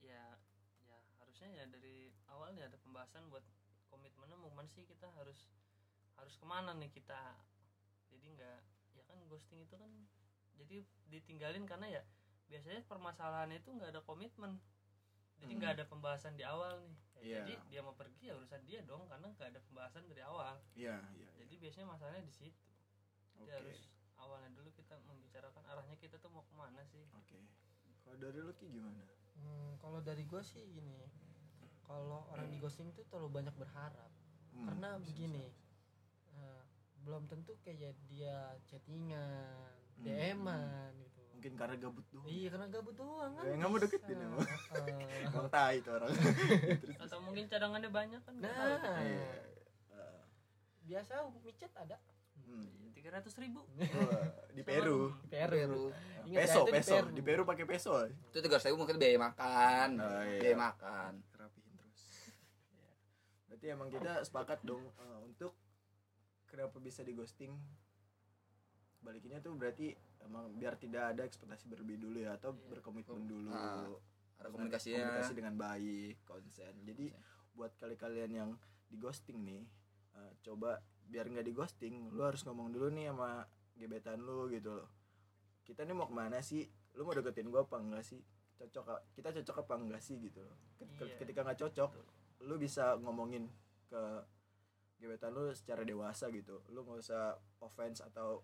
ya 0.00 0.34
ya 0.82 0.96
harusnya 1.20 1.48
ya 1.52 1.64
dari 1.66 2.10
awal 2.26 2.52
ya 2.54 2.66
ada 2.66 2.76
pembahasan 2.76 3.30
buat 3.30 3.44
komitmennya 3.86 4.34
mau 4.36 4.50
ke 4.50 4.56
mana 4.56 4.68
sih 4.68 4.84
kita 4.84 5.06
harus 5.14 5.48
harus 6.16 6.34
ke 6.36 6.44
mana 6.44 6.72
nih 6.74 6.90
kita? 6.90 7.18
Jadi 8.10 8.26
nggak 8.36 8.58
ya 8.92 9.02
kan 9.04 9.18
ghosting 9.28 9.62
itu 9.62 9.74
kan 9.74 9.88
jadi 10.56 10.84
ditinggalin 11.08 11.64
karena 11.64 11.88
ya 11.88 12.02
biasanya 12.46 12.84
permasalahannya 12.84 13.60
itu 13.60 13.70
nggak 13.72 13.96
ada 13.96 14.02
komitmen. 14.04 14.60
Jadi 15.40 15.52
nggak 15.58 15.72
Hmm. 15.74 15.78
ada 15.80 15.84
pembahasan 15.88 16.34
di 16.36 16.44
awal 16.44 16.78
nih. 16.84 16.96
Ya, 17.16 17.22
Iya. 17.22 17.38
jadi 17.42 17.54
dia 17.70 17.80
mau 17.82 17.94
pergi 17.94 18.30
ya 18.30 18.34
urusan 18.34 18.62
dia 18.66 18.82
dong 18.82 19.06
karena 19.06 19.30
nggak 19.30 19.48
ada 19.54 19.60
pembahasan 19.62 20.04
dari 20.06 20.22
awal. 20.22 20.58
Iya 20.74 20.98
iya 21.14 21.22
iya. 21.22 21.30
jadi 21.42 21.54
biasanya 21.58 21.86
masalahnya 21.88 22.22
di 22.22 22.34
situ. 22.34 22.58
Oke. 23.34 23.48
jadi 23.48 23.58
harus 23.58 23.80
awalnya 24.22 24.50
dulu 24.54 24.70
kita 24.72 24.94
membicarakan 25.04 25.62
arahnya 25.66 25.96
kita 25.98 26.16
tuh 26.16 26.30
mau 26.30 26.46
ke 26.46 26.54
mana 26.54 26.80
sih? 26.86 27.02
Oke. 27.12 27.38
Kalau 28.02 28.16
dari 28.16 28.38
lo 28.38 28.52
ki 28.54 28.66
gimana? 28.70 29.02
Hmm, 29.34 29.70
kalau 29.78 29.98
dari 30.00 30.22
gue 30.22 30.42
sih 30.42 30.62
gini 30.68 31.02
kalau 31.82 32.24
orang 32.30 32.46
di 32.48 32.56
ghosting 32.56 32.94
tuh 32.94 33.04
terlalu 33.10 33.42
banyak 33.42 33.54
berharap. 33.58 34.10
Hmm, 34.52 34.66
karena 34.68 34.88
bisa, 34.96 35.06
begini 35.08 35.44
eh, 36.32 36.62
belum 37.02 37.26
tentu 37.26 37.58
kayak 37.60 37.98
dia 38.06 38.54
chattingan 38.66 39.72
Hmm. 39.92 40.08
DM-an 40.08 40.90
gitu. 40.98 41.20
Mungkin 41.36 41.52
karena 41.54 41.76
gabut 41.76 42.06
doang. 42.10 42.26
Iya 42.26 42.48
karena 42.48 42.66
gabut 42.72 42.94
doang 42.96 43.32
kan 43.36 43.44
Eh, 43.44 43.54
nggak 43.54 43.70
mau 43.70 43.78
deketin 43.78 44.18
emang. 44.18 44.40
Heeh. 44.40 45.26
Emang 45.28 45.46
tai 45.54 45.78
itu 45.78 45.90
orang. 45.92 46.10
Atau 47.02 47.18
mungkin 47.20 47.44
cadangannya 47.46 47.90
banyak 47.92 48.20
kan 48.24 48.34
nah 48.40 48.50
tahu. 48.50 49.04
Iya. 49.04 49.30
Eh, 49.92 50.22
biasa 50.88 51.12
micet 51.44 51.72
ada. 51.76 51.96
hmm. 52.00 52.11
Tiga 52.92 53.18
ratus 53.18 53.34
ribu. 53.36 53.66
Di 54.54 54.62
Peru. 54.62 55.10
Di 55.26 55.28
Peru, 55.28 55.58
Peru. 55.58 55.82
Ingat 56.22 56.38
ya, 56.38 56.46
peso 56.46 56.60
itu 56.62 56.66
di 56.70 56.72
peso. 56.78 56.94
Peru. 56.94 57.08
di 57.10 57.22
Peru 57.26 57.42
pakai 57.42 57.64
peso. 57.66 57.92
Itu 58.30 58.38
tiga 58.38 58.58
ribu 58.62 58.76
mungkin 58.78 58.96
biaya 58.96 59.18
makan. 59.18 59.88
Oh, 59.98 60.22
iya. 60.22 60.38
biaya 60.38 60.56
makan. 60.56 61.12
Rapihin 61.34 61.72
terus. 61.74 62.00
Iya. 62.70 62.90
berarti 63.50 63.66
emang 63.68 63.88
kita 63.90 64.12
sepakat 64.22 64.58
dong 64.62 64.86
eh, 64.86 65.18
untuk 65.26 65.52
kenapa 66.46 66.78
bisa 66.78 67.02
di 67.02 67.12
ghosting? 67.12 67.50
Balikinnya 69.02 69.42
tuh 69.42 69.58
berarti 69.58 69.90
emang 70.22 70.54
biar 70.54 70.78
tidak 70.78 71.10
ada 71.10 71.26
ekspektasi 71.26 71.66
berlebih 71.66 71.98
dulu 71.98 72.22
ya 72.22 72.38
atau 72.38 72.54
Iya. 72.54 72.70
berkomitmen 72.70 73.26
dulu. 73.26 73.50
Ah, 73.50 73.82
ada 74.38 74.46
Dengan 74.46 74.52
komunikasinya 74.54 74.98
komunikasi 75.02 75.34
dengan 75.34 75.54
baik 75.58 76.16
konsen. 76.22 76.74
Jadi 76.86 77.06
buat 77.52 77.74
kali 77.76 77.98
kalian 77.98 78.30
yang 78.30 78.50
di 78.86 78.94
ghosting 78.94 79.42
nih 79.42 79.66
eh, 80.14 80.32
coba 80.46 80.78
biar 81.06 81.26
nggak 81.26 81.42
di 81.42 81.52
ghosting 81.52 82.10
lu 82.10 82.22
harus 82.22 82.42
ngomong 82.42 82.70
dulu 82.70 82.88
nih 82.88 83.10
sama 83.10 83.44
gebetan 83.74 84.20
lu 84.20 84.46
gitu 84.48 84.72
loh. 84.74 84.88
Kita 85.62 85.82
nih 85.82 85.94
mau 85.94 86.06
ke 86.06 86.14
mana 86.14 86.38
sih? 86.40 86.64
Lu 86.94 87.02
mau 87.02 87.12
deketin 87.12 87.48
gua 87.48 87.62
apa 87.62 87.78
enggak 87.78 88.02
sih? 88.02 88.20
Cocok 88.58 89.14
kita 89.14 89.32
cocok 89.32 89.56
apa 89.62 89.74
enggak 89.76 90.00
sih 90.00 90.18
gitu 90.18 90.40
loh. 90.40 90.56
Ketika- 90.76 91.06
Iya. 91.06 91.16
ketika 91.18 91.40
nggak 91.42 91.58
cocok 91.58 91.90
lu 92.42 92.54
bisa 92.56 92.98
ngomongin 92.98 93.46
ke 93.86 94.02
gebetan 94.98 95.32
lu 95.32 95.50
secara 95.50 95.82
dewasa 95.82 96.30
gitu. 96.30 96.62
Lu 96.68 96.82
nggak 96.82 97.00
usah 97.00 97.34
offense 97.58 98.02
atau 98.02 98.42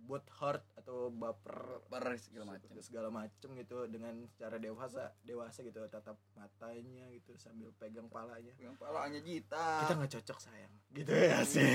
buat 0.00 0.24
hurt 0.40 0.64
atau 0.74 1.12
baper 1.12 1.84
per 1.86 2.16
segala 2.16 2.56
macam 2.56 2.72
segala 2.80 3.12
macem 3.12 3.52
gitu 3.52 3.84
dengan 3.84 4.16
secara 4.26 4.56
dewasa 4.56 5.12
dewasa 5.20 5.60
gitu 5.60 5.76
tatap 5.86 6.16
matanya 6.32 7.04
gitu 7.12 7.36
sambil 7.36 7.68
pegang 7.76 8.08
palanya. 8.08 8.50
Yang 8.56 8.80
palanya 8.80 9.20
kita 9.20 9.64
Jita 9.84 9.94
nggak 9.94 10.12
cocok 10.16 10.38
sayang 10.40 10.72
gitu 10.90 11.14
ya 11.14 11.46
sih. 11.46 11.70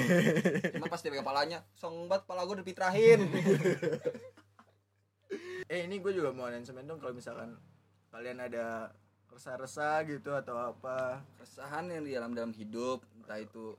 Cuma 0.75 0.91
pas 0.91 0.99
dia 0.99 1.12
pegang 1.12 1.28
palanya 1.28 1.60
song 1.80 2.12
banget 2.12 2.28
pala 2.28 2.43
gue 2.43 2.60
udah 2.60 2.67
pitrahin 2.67 3.19
eh 5.71 5.82
ini 5.88 5.97
gue 5.97 6.13
juga 6.13 6.36
mau 6.36 6.45
announcement 6.45 6.86
dong 6.86 6.99
kalau 7.01 7.15
misalkan 7.15 7.58
kalian 8.12 8.43
ada 8.43 8.91
resah-resah 9.32 10.08
gitu 10.08 10.32
atau 10.32 10.56
apa? 10.56 11.23
Keresahan 11.39 11.91
yang 11.91 12.04
di 12.08 12.12
dalam 12.15 12.32
dalam 12.36 12.51
hidup 12.56 13.04
entah 13.19 13.39
itu 13.39 13.75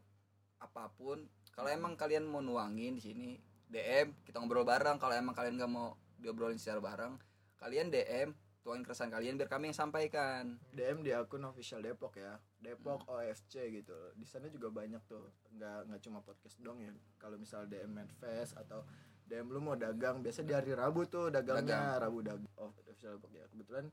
apa 0.60 0.88
pun 0.92 1.24
kalau 1.52 1.72
emang 1.72 1.96
kalian 1.96 2.28
mau 2.28 2.44
nuangin 2.44 2.96
di 2.96 3.02
sini 3.04 3.28
DM 3.68 4.12
kita 4.24 4.40
ngobrol 4.40 4.64
bareng. 4.64 5.00
Kalau 5.00 5.14
emang 5.16 5.32
kalian 5.32 5.56
nggak 5.56 5.72
mau 5.72 5.96
diobrolin 6.20 6.60
secara 6.60 6.80
bareng 6.80 7.16
kalian 7.60 7.88
DM 7.88 8.36
tuangin 8.66 8.82
keresahan 8.82 9.14
kalian 9.14 9.38
biar 9.38 9.46
kami 9.46 9.70
yang 9.70 9.78
sampaikan. 9.78 10.58
DM 10.74 11.06
di 11.06 11.14
akun 11.14 11.46
official 11.46 11.78
Depok 11.78 12.18
ya. 12.18 12.34
Depok 12.58 13.06
OFC 13.06 13.70
gitu. 13.70 13.94
Di 14.18 14.26
sana 14.26 14.50
juga 14.50 14.74
banyak 14.74 14.98
tuh. 15.06 15.22
Nggak 15.54 15.86
nggak 15.86 16.00
cuma 16.02 16.18
podcast 16.26 16.58
dong 16.58 16.82
ya. 16.82 16.90
Kalau 17.14 17.38
misal 17.38 17.70
DM 17.70 17.94
Medfest 17.94 18.58
atau 18.58 18.82
DM 19.30 19.54
lu 19.54 19.62
mau 19.62 19.78
dagang 19.78 20.18
biasa 20.18 20.42
di 20.42 20.50
hari 20.50 20.74
Rabu 20.74 21.06
tuh 21.06 21.30
dagangnya 21.30 21.94
Rabu 22.02 22.26
dagang 22.26 22.50
oh, 22.58 22.74
official 22.82 23.14
Depok 23.14 23.38
ya. 23.38 23.46
Kebetulan 23.46 23.86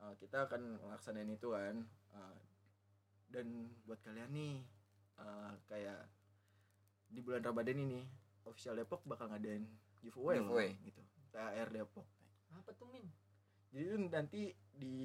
uh, 0.00 0.16
kita 0.16 0.48
akan 0.48 0.80
melaksanain 0.80 1.28
itu 1.28 1.52
kan. 1.52 1.84
Uh, 2.16 2.40
dan 3.28 3.68
buat 3.84 4.00
kalian 4.00 4.32
nih 4.32 4.64
uh, 5.20 5.52
kayak 5.68 6.08
di 7.12 7.20
bulan 7.20 7.44
Ramadan 7.44 7.84
ini 7.84 8.00
official 8.48 8.80
Depok 8.80 9.04
bakal 9.04 9.28
ngadain 9.28 9.68
giveaway, 10.00 10.40
loh, 10.40 10.56
Giveaway. 10.56 10.72
gitu. 10.88 11.04
THR 11.36 11.68
Depok. 11.68 12.08
Apa 12.56 12.72
tuh 12.72 12.88
min 12.88 13.04
jadi 13.70 13.84
tuh 13.90 13.98
nanti 14.08 14.42
di 14.72 14.96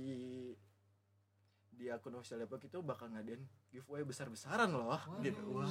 di 1.72 1.90
akun 1.90 2.14
official 2.14 2.46
Depok 2.46 2.62
itu 2.62 2.78
bakal 2.86 3.10
ngadain 3.10 3.42
giveaway 3.74 4.06
besar-besaran 4.06 4.70
loh. 4.70 4.94
Wah. 4.94 5.04
gitu. 5.26 5.42
Wow. 5.50 5.66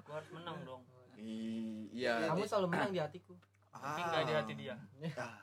Gua 0.00 0.14
harus 0.16 0.30
menang 0.32 0.58
dong. 0.64 0.82
I- 1.18 1.92
iya. 1.92 2.30
Kamu 2.32 2.48
selalu 2.48 2.66
menang 2.72 2.90
di 2.94 3.00
hatiku. 3.02 3.34
Tapi 3.68 4.00
nggak 4.00 4.22
di 4.24 4.32
hati 4.32 4.52
dia. 4.56 4.74
Ah, 5.18 5.36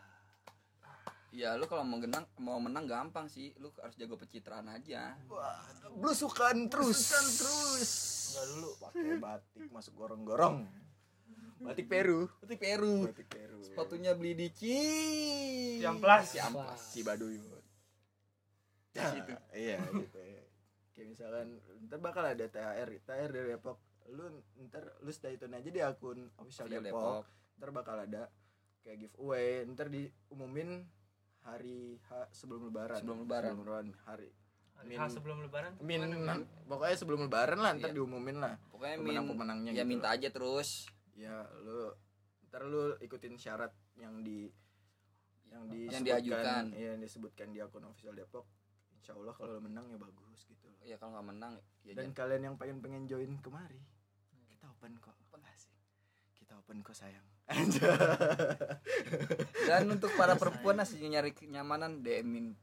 ya 1.30 1.54
lu 1.60 1.68
kalau 1.68 1.84
mau 1.86 2.00
menang 2.02 2.26
mau 2.42 2.58
menang 2.58 2.90
gampang 2.90 3.30
sih. 3.30 3.54
Lu 3.62 3.70
harus 3.78 3.94
jago 3.94 4.18
pencitraan 4.18 4.66
aja. 4.66 5.14
Wah, 5.30 5.62
blusukan 5.94 6.66
terus. 6.66 7.14
Terus. 7.14 7.92
Nggak 8.34 8.46
dulu 8.50 8.70
pakai 8.82 9.16
batik 9.22 9.70
masuk 9.70 9.94
gorong-gorong 9.94 10.85
batik 11.58 11.86
Peru 11.86 12.28
Berarti 12.36 12.56
Peru 12.58 12.96
batik 13.06 13.28
Peru 13.28 13.60
sepatunya 13.62 14.12
beli 14.12 14.34
di 14.34 14.48
Ci 14.50 14.78
Ciamplas. 15.80 16.26
Ciamplas 16.30 16.82
Cibaduyut 16.92 17.44
Di 18.90 19.00
situ. 19.02 19.34
iya 19.54 19.80
gitu 19.90 20.16
ya. 20.18 20.44
kayak 20.92 21.08
misalkan 21.10 21.48
ntar 21.84 22.00
bakal 22.00 22.24
ada 22.24 22.46
THR 22.46 22.88
THR 23.02 23.30
dari 23.30 23.48
Depok 23.52 23.78
lu 24.08 24.24
ntar 24.64 24.96
lu 25.00 25.10
stay 25.10 25.36
tune 25.36 25.52
aja 25.52 25.68
di 25.68 25.82
akun 25.82 26.32
official 26.38 26.66
Official 26.66 26.84
Depok. 26.86 27.24
ntar 27.56 27.70
bakal 27.72 27.96
ada 28.00 28.32
kayak 28.80 28.98
giveaway 29.02 29.64
ntar 29.66 29.88
diumumin 29.88 30.88
hari 31.42 32.00
H 32.02 32.32
sebelum 32.32 32.66
lebaran 32.66 32.96
Sebelum 32.98 33.20
lebaran. 33.22 33.54
hari 34.06 34.32
hari 34.74 34.88
Min- 34.88 34.98
H 34.98 35.12
sebelum 35.12 35.38
lebaran 35.42 35.72
min 35.78 36.00
Min? 36.06 36.48
pokoknya 36.64 36.96
sebelum 36.96 37.28
lebaran 37.28 37.60
lah 37.60 37.72
ntar 37.74 37.92
Iya. 37.92 37.96
diumumin 37.96 38.38
lah 38.38 38.56
pokoknya 38.70 38.96
min 38.96 39.04
pemenang-pemenangnya 39.04 39.72
ya 39.72 39.78
gitu 39.78 39.90
minta 39.90 40.08
aja 40.10 40.28
terus 40.30 40.88
ya 41.16 41.44
lu 41.64 41.92
ntar 42.48 42.64
lu 42.64 42.96
ikutin 43.00 43.36
syarat 43.36 43.72
yang 43.96 44.22
di 44.22 44.48
yang 45.48 45.64
Yang 45.68 45.72
disebutkan 45.72 46.04
diajukan. 46.04 46.64
iya, 46.76 46.88
yang 46.94 47.02
disebutkan 47.02 47.48
di 47.50 47.60
akun 47.60 47.84
official 47.86 48.12
Depok. 48.12 48.44
Insya 48.96 49.16
Allah 49.16 49.32
kalau 49.32 49.56
lu 49.56 49.62
menang 49.64 49.86
ya 49.88 49.96
bagus 49.96 50.44
gitu 50.44 50.66
loh. 50.66 50.76
ya 50.84 50.98
kalau 50.98 51.16
nggak 51.16 51.28
menang 51.32 51.54
ya 51.82 51.94
dan 51.94 52.10
jangan. 52.10 52.18
kalian 52.18 52.42
yang 52.44 52.56
pengen 52.58 52.78
pengen 52.82 53.04
join 53.06 53.30
kemari 53.40 53.80
kita 54.46 54.66
open 54.68 54.98
kok. 55.00 55.14
Asik. 55.46 55.74
kita 56.34 56.54
open 56.58 56.82
kok 56.82 56.94
sayang. 56.94 57.26
Dan 59.68 59.82
untuk 59.92 60.10
para 60.18 60.34
perempuan 60.34 60.78
masih 60.78 60.98
nyari 61.06 61.32
kenyamanan 61.32 62.02
DM-in 62.02 62.58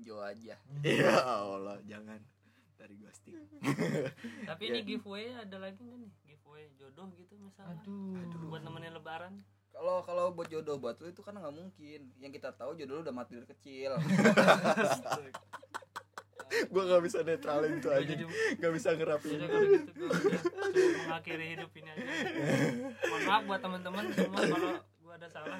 Jo 0.00 0.20
aja. 0.20 0.56
Ya 0.82 1.14
Allah 1.20 1.78
jangan 1.84 2.18
dari 2.74 2.94
ghosting 2.98 3.34
tapi 4.50 4.62
Ya. 4.64 4.70
ini 4.74 4.80
giveaway 4.84 5.32
ada 5.32 5.56
lagi 5.58 5.80
nggak 5.80 5.98
nih? 6.00 6.12
Giveaway 6.26 6.64
jodoh 6.74 7.08
gitu 7.14 7.34
misalnya. 7.38 7.78
Aduh. 7.80 8.48
Buat 8.50 8.62
nemenin 8.62 8.92
lebaran. 8.92 9.34
Kalau 9.70 10.06
kalau 10.06 10.30
buat 10.30 10.46
jodoh 10.46 10.78
buat 10.78 10.94
lu 10.98 11.10
itu 11.10 11.18
kan 11.20 11.34
nggak 11.34 11.50
mungkin. 11.50 12.00
Yang 12.18 12.32
kita 12.38 12.54
tahu 12.54 12.74
jodoh 12.74 12.98
lu 12.98 13.02
udah 13.02 13.14
mati 13.14 13.34
dari 13.34 13.48
kecil. 13.48 13.94
Gue 16.70 16.82
gak 16.86 17.02
bisa 17.02 17.18
netralin 17.26 17.82
tuh 17.82 17.90
Gua 17.90 17.98
aja 17.98 18.14
jadi 18.14 18.24
gak 18.62 18.72
bisa 18.78 18.94
kalau 18.94 19.18
gitu 19.18 20.06
gue 20.06 20.86
mengakhiri 21.02 21.46
hidup 21.58 21.70
ini 21.74 21.88
aja. 21.90 22.04
Mohon 23.10 23.22
maaf 23.26 23.42
buat 23.42 23.60
teman-teman 23.64 24.04
semua 24.14 24.38
kalau 24.38 24.70
gua 25.02 25.14
ada 25.18 25.26
salah. 25.26 25.58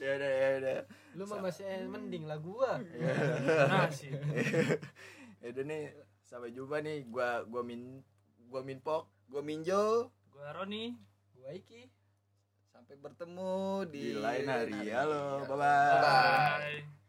Ya 0.00 0.10
udah 0.16 0.30
ya 0.30 0.48
udah. 0.62 0.78
Lu 1.20 1.22
mah 1.28 1.38
masih 1.44 1.68
eh, 1.68 1.84
mending 1.84 2.24
lah 2.24 2.38
gua. 2.40 2.80
Nah 3.68 3.92
sih 3.92 4.08
ya 5.40 5.46
udah 5.52 5.64
nih 5.66 5.82
sampai 6.24 6.50
jumpa 6.52 6.76
nih. 6.84 7.04
Gua 7.08 7.42
gua 7.48 7.62
min 7.64 8.04
gua 8.50 8.60
minpok 8.66 9.04
gue 9.30 9.42
minjo 9.46 10.10
gua 10.34 10.52
Roni. 10.56 10.94
Gua 11.36 11.50
iki. 11.54 11.86
Sampai 12.70 12.96
bertemu 12.98 13.86
di 13.90 14.00
di 14.00 14.14
lain 14.16 14.46
hari. 14.46 14.72
Lain 14.72 14.94
halo 14.94 15.22
hari. 15.40 15.48
bye 15.48 15.56
bye 15.56 16.00
Bye-bye. 16.00 16.80
bye 16.80 16.99